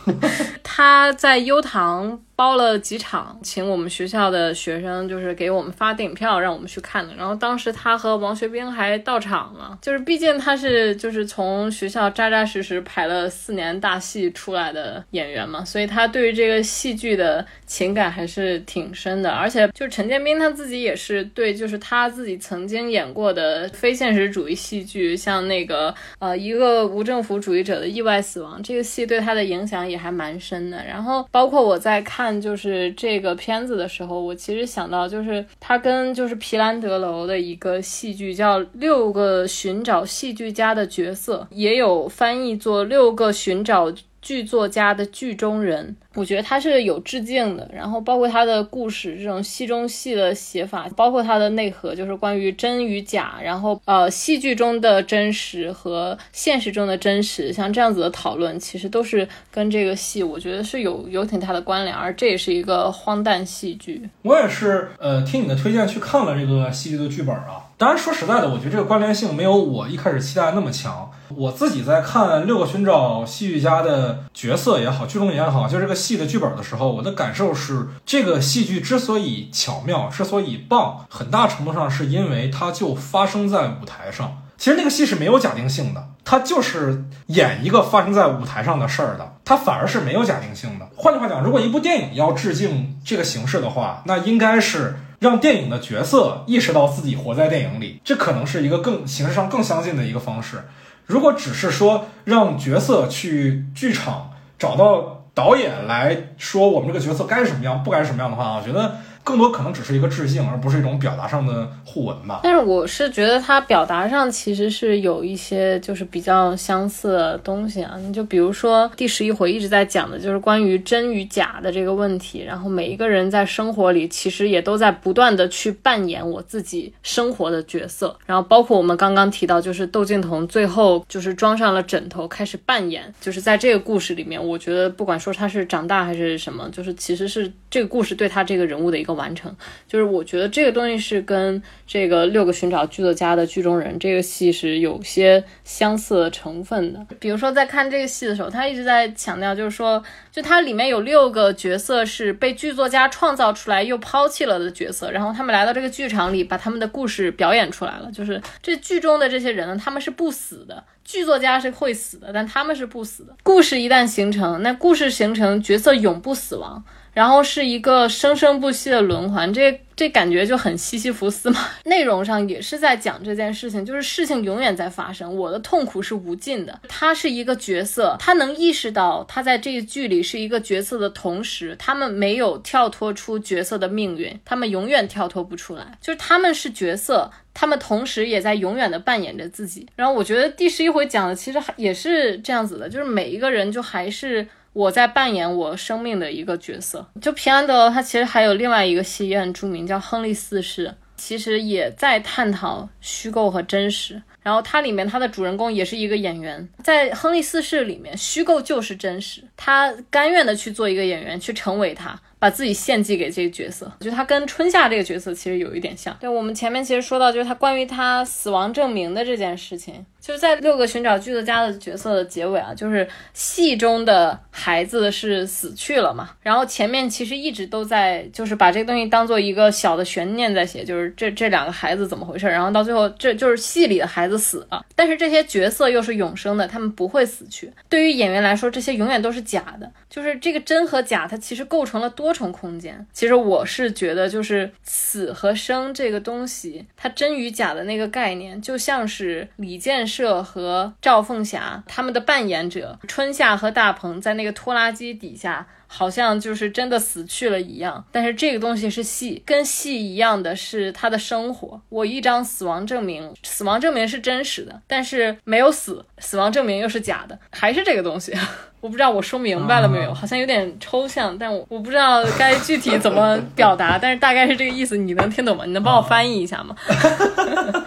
[0.63, 2.19] 他在优唐。
[2.33, 7.13] 包了几场，请我们学校的学生，就是给我们发电影票，让我们去看的。
[7.13, 19.29] 然后当时他和王学兵还到场了，就是毕竟他是就是从学校扎扎实实排了四年大戏出来的演员嘛，所以他对于这个戏剧的情感还是挺深的。
[19.29, 30.83] 而且就是陈建斌他自己也是对，就是他自己曾经演过的非现实主义戏剧，像那个呃一个无政府主义者的意外死亡，这个戏对他的影响也还蛮深的。
[30.85, 32.41] 然后包括我在看。
[32.41, 45.95] 就是这个片子的时候，我其实想到，就是他跟就是皮兰德楼的一个戏剧叫《六个寻找戏剧家的角色》，也有翻译作《六个寻找剧作家的剧中人》。
[46.13, 64.09] 我觉得他是有致敬的，然后包括他的故事这种戏中戏的写法，包括他的内核，就是关于真与假，然后呃戏剧中的真实和现实中的真实，像这样子的讨论，其实都是跟这个戏，我觉得是有有挺大的关联，而这也是一个荒诞戏剧。
[64.23, 71.09] 我也是呃听你的推荐去看了这个戏剧的剧本啊，当然说实在的，我觉得这个关联性没有我一开始期待那么强。
[71.33, 75.95] 我自己在看六个寻找戏剧家的角色也好，剧中也好，就这个。
[76.01, 84.39] 戏的剧本的时候，我的感受是，这个戏剧之所以巧妙，之所以棒，很大程度上是因为它就发生在舞台上。
[84.57, 90.87] 其实那个戏是没有假定性的，它就是演一个发生在舞台上的事儿的，它反而是没有假定性的。
[90.95, 100.67] 换句话讲，如果一部电影要致敬这个形式的话，那应该是让电影的角色意识到自己活在电影里，这可能是一个更形式上更相近的一个方式。
[101.05, 105.20] 如果只是说让角色去剧场找到。
[105.33, 108.97] 导演来说，我们这个角色该什么样，不该什么样的话，我觉得。
[109.23, 112.39] 更多可能只是一个致敬，而不是一种表达上的互文吧。
[112.43, 117.95] 但是我是觉得它表达上其实是有一些就是比较相似的东西啊。
[117.99, 128.17] 你就比如说第十一回一直在讲的就是关于真与假的这个问题，然后每一个人在生活里其实也都在不断的去扮演我自己生活的角色。
[128.25, 139.10] 然后包括我们刚刚提到，就是窦靖童最后就是装上了枕头开始扮演，就是在这个故事里面，我觉得不管说他是长大还是什么，就是其实是这个故事对他这个人物的一个。
[139.13, 139.55] 完成，
[139.87, 147.05] 就是我觉得这个东西是跟这个六个寻找剧作家的剧中人这个戏是有些相似的成分的。
[147.19, 150.01] 比如说在看这个戏的时候，他一直在强调，就是说，
[150.31, 158.11] 就它里面有六个角色是被剧作家创造出来又抛弃了的角色，然后他们来到这个剧场里，把他们的故事表演出来了。
[158.11, 163.35] 就是这剧中的这些人呢，他们是不死的，剧作家是会死的，但他们是不死的。
[163.43, 166.83] 故事一旦形成，那故事形成，角色永不死亡。
[167.13, 169.79] 然后是一个生生不息的轮环，这。
[169.93, 171.59] 这感觉就很西西弗斯嘛。
[171.85, 176.79] 内容上也是在讲这件事情，就是事情永远在发生，我的痛苦是无尽的。
[176.87, 187.29] 他是一个角色，他能意识到他在这一剧里是一个角色的同时，他们没有跳脱出角色的命运，他们永远跳脱不出来，就是他们是角色。
[187.53, 197.05] 他们同时也在永远的扮演着自己，然后我觉得第十一回讲的其实也是这样子的，就是每一个人就还是我在扮演我生命的一个角色。
[197.21, 204.21] 就平安德他其实还有另外一个戏也很著名，叫《亨利四世》，其实也在探讨虚构和真实。
[204.43, 212.19] 然后它里面它的主人公也是一个演员，在《亨利四世》里面，虚构就是真实，他甘愿的去做一个演员，去成为他。
[212.41, 216.17] 把自己献祭给这个角色，我觉得他跟春夏这个角色其实有一点像。
[216.19, 220.03] 对我们前面其实说到，就是他关于他死亡证明的这件事情。
[220.19, 237.71] 就是在六个寻找剧作家的角色的结尾啊，就是戏中的孩子是死去了嘛，然后前面其实一直都在就是把这个东西当做一个小的悬念在写，就是这这两个孩子怎么回事，然后到最后这就是戏里的孩子死了，但是这些角色又是永生的，他们不会死去。
[237.89, 243.05] 对于演员来说，这些永远都是假的，就是这个真和假，它其实构成了多多重空间。
[243.11, 258.01] 其实我是觉得，就是死和生这个东西，它真与假的那个概念，就像是李建设和赵凤霞他们的扮演者春夏和大鹏在那个拖拉机底下，好像就是真的死去了一样。
[258.13, 261.81] 但是这个东西是戏，跟戏一样的是他的生活。
[261.89, 268.33] 我一张死亡证明，死亡证明是真实的，但是没有死，死亡证明又是假的，还是这个东西。
[268.79, 275.65] 我不知道我说明白了没有，好像有点抽象，但我我不知道该具体怎么表达， 但是大概是这个意思，你能听懂吗？
[275.65, 276.75] 你能帮我翻译一下吗？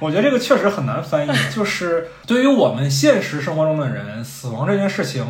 [0.00, 5.24] 我觉得这个确实很难翻译，就是对于我们现实生活中的人，死亡这件事情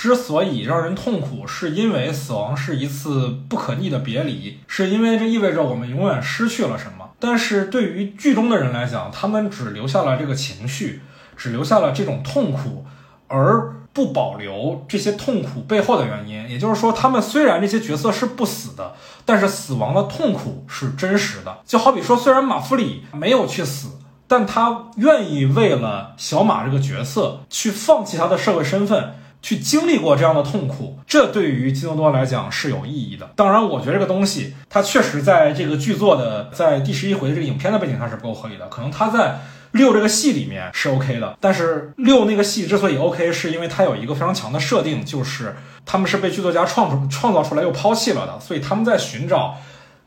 [0.00, 7.10] 之所以让人痛苦，是因为死亡是一次不可逆的别离，是因为这意味着我们永远失去了什么。
[7.18, 11.02] 但是对于剧中的人来讲，他们只留下了这个情绪，
[11.36, 12.86] 只留下了这种痛苦，
[13.28, 13.76] 而。
[13.92, 18.94] 不保留这些痛苦背后的原因，也就是说，他们虽然这些角色是不死的，
[19.24, 21.58] 但是死亡的痛苦是真实的。
[21.66, 23.98] 就好比说，虽然马弗里没有去死，
[24.28, 33.30] 但他愿意为了小马这个角色去放弃他的社会身份，去经历过这样的痛苦，这对于基诺多来讲是有意义的。
[33.36, 39.40] 当然，我觉得这个东西，它确实在这个剧作的在第十一回的这个影片的背景上是不够合理的，可能他在。
[39.72, 45.54] 六这个戏里面是 OK 的，但是六那个戏之所以 OK，是因为它有一个非常强的设定，就是
[45.86, 49.58] 他们是被剧作家创创造出来又抛弃了的，所以他们在寻找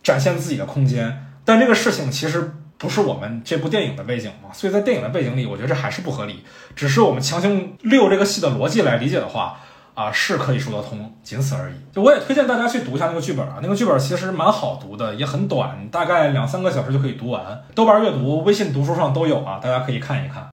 [0.04, 1.26] 展现自己的空间。
[1.46, 6.44] 但这个事情其实不是我们这部电影的背景嘛，所以在电影的背景里，我觉得这还是不合理。
[6.76, 9.60] 只是我们强行六这个戏的逻辑来理解的话。
[9.96, 11.76] 啊，是可以说得通，仅此而已。
[11.94, 17.62] 就我也推荐大家去读一下那个剧本啊，那个剧本其实蛮好读的，也很短，大概两三个小时就可以读完。
[17.76, 20.48] 豆瓣阅读、微信读书上都有啊，大家可以看一看。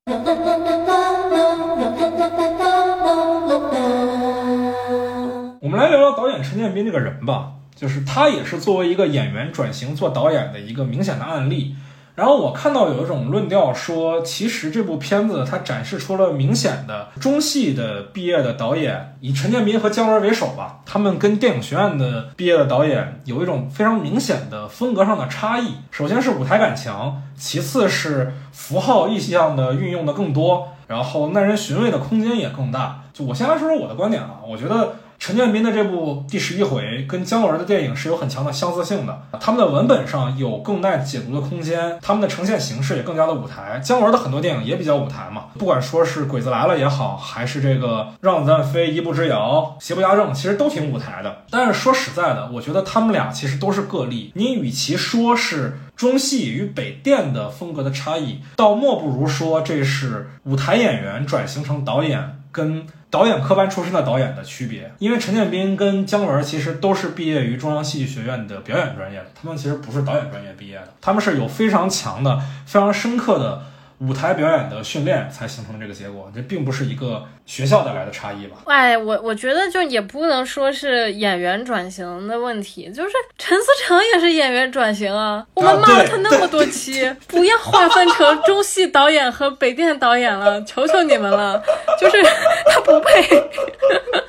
[5.63, 11.75] 我们来聊聊导演陈建斌这个人吧，就是他也是作为一个演员转型做导演的一个明显的案例。
[12.21, 25.77] 然后我看到有一种论调说，其实这部片子它展示出了明显的中戏的毕业的导演，以陈建斌和姜文为首吧，他们跟电影学院的毕业的导演有一种非常明显的风格上的差异。
[25.91, 33.05] 首先是舞台感强，其次是符号意象的运用的更多，然后耐人寻味的空间也更大。
[33.15, 34.97] 就我先来说说我的观点啊，我觉得。
[35.21, 43.79] 陈建斌的这部第十一回跟姜文的电影是有很强的相似性的，他们的文本上有更耐解读的空间，他们的呈现形式也更加的舞台。
[43.85, 51.43] 姜文的很多电影也比较舞台嘛，不管说是鬼子来了也好，还是这个让子弹飞、一步之遥、邪不压正，其实都挺舞台的。
[51.51, 54.33] 但是说实在的，我觉得他们俩其实都是个例。
[54.35, 62.87] 你与其说是中戏与北电的风格的差异，倒莫不如说这是舞台演员转型成导演跟。
[63.11, 73.65] 导演科班出身的导演的区别，因为陈建斌跟姜文其实都是毕业于中央戏剧学院的表演专业的，他们其实不是导演专业毕业的，他们是有非常强的、非常深刻的。
[74.01, 78.57] 舞台表演的训练才形成这个结果，这并不是一个学校带来的差异吧？
[78.65, 85.47] 哎，我我觉得就也不能说是演员转型的问题，就是陈思诚也是演员转型啊。
[85.53, 91.63] 我们骂了他那么多期，不要划分成中戏导演和北电导演了，求求你们了，
[92.01, 92.23] 就是
[92.73, 93.51] 他不配。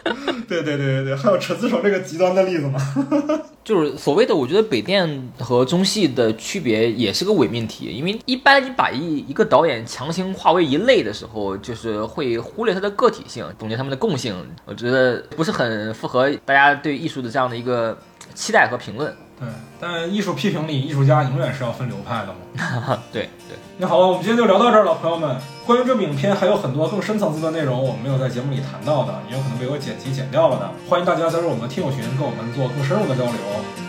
[0.49, 2.77] 对对对对对，还有陈思诚这个极端的例子吗？
[3.63, 14.35] 就是所谓的，我觉得北电和中戏的区别也是个伪命题，因为一般你把一一个导演强行化为一类的时候，就是会忽略他的个体性，总结他们的共性，
[14.65, 17.97] 我觉得不是很符合大家对艺术的这样的一个
[18.33, 19.13] 期待和评论。
[19.39, 19.49] 对，
[19.79, 22.99] 但艺术批评里，艺术家永远是要分流派的嘛。
[23.11, 23.57] 对对。
[23.79, 25.35] 那好了，我们今天就聊到这儿了，朋友们。
[25.65, 30.69] 关于这部影片还有很多更深层次的内容，我们没有在节目里谈到的，也有可能被我剪辑剪掉了的。
[30.87, 33.33] 欢迎大家加入我们的听友群，跟我们做更深入的交流。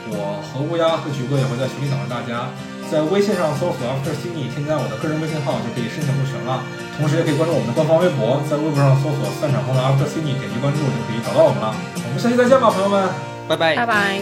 [0.08, 2.48] 我和乌鸦和菊哥也会在群里等着大家。
[2.92, 6.60] 在微信上搜索 After Cindy，添加我的个人微信号就可以申请入群了。
[7.00, 11.74] 同时，也可以关注我们的官方微博，在微博上搜索“散场后的 After Cindy”，点击关注就可以找到我们了。
[12.04, 13.08] 我们下期再见吧，朋友们，
[13.48, 14.20] 拜拜拜拜。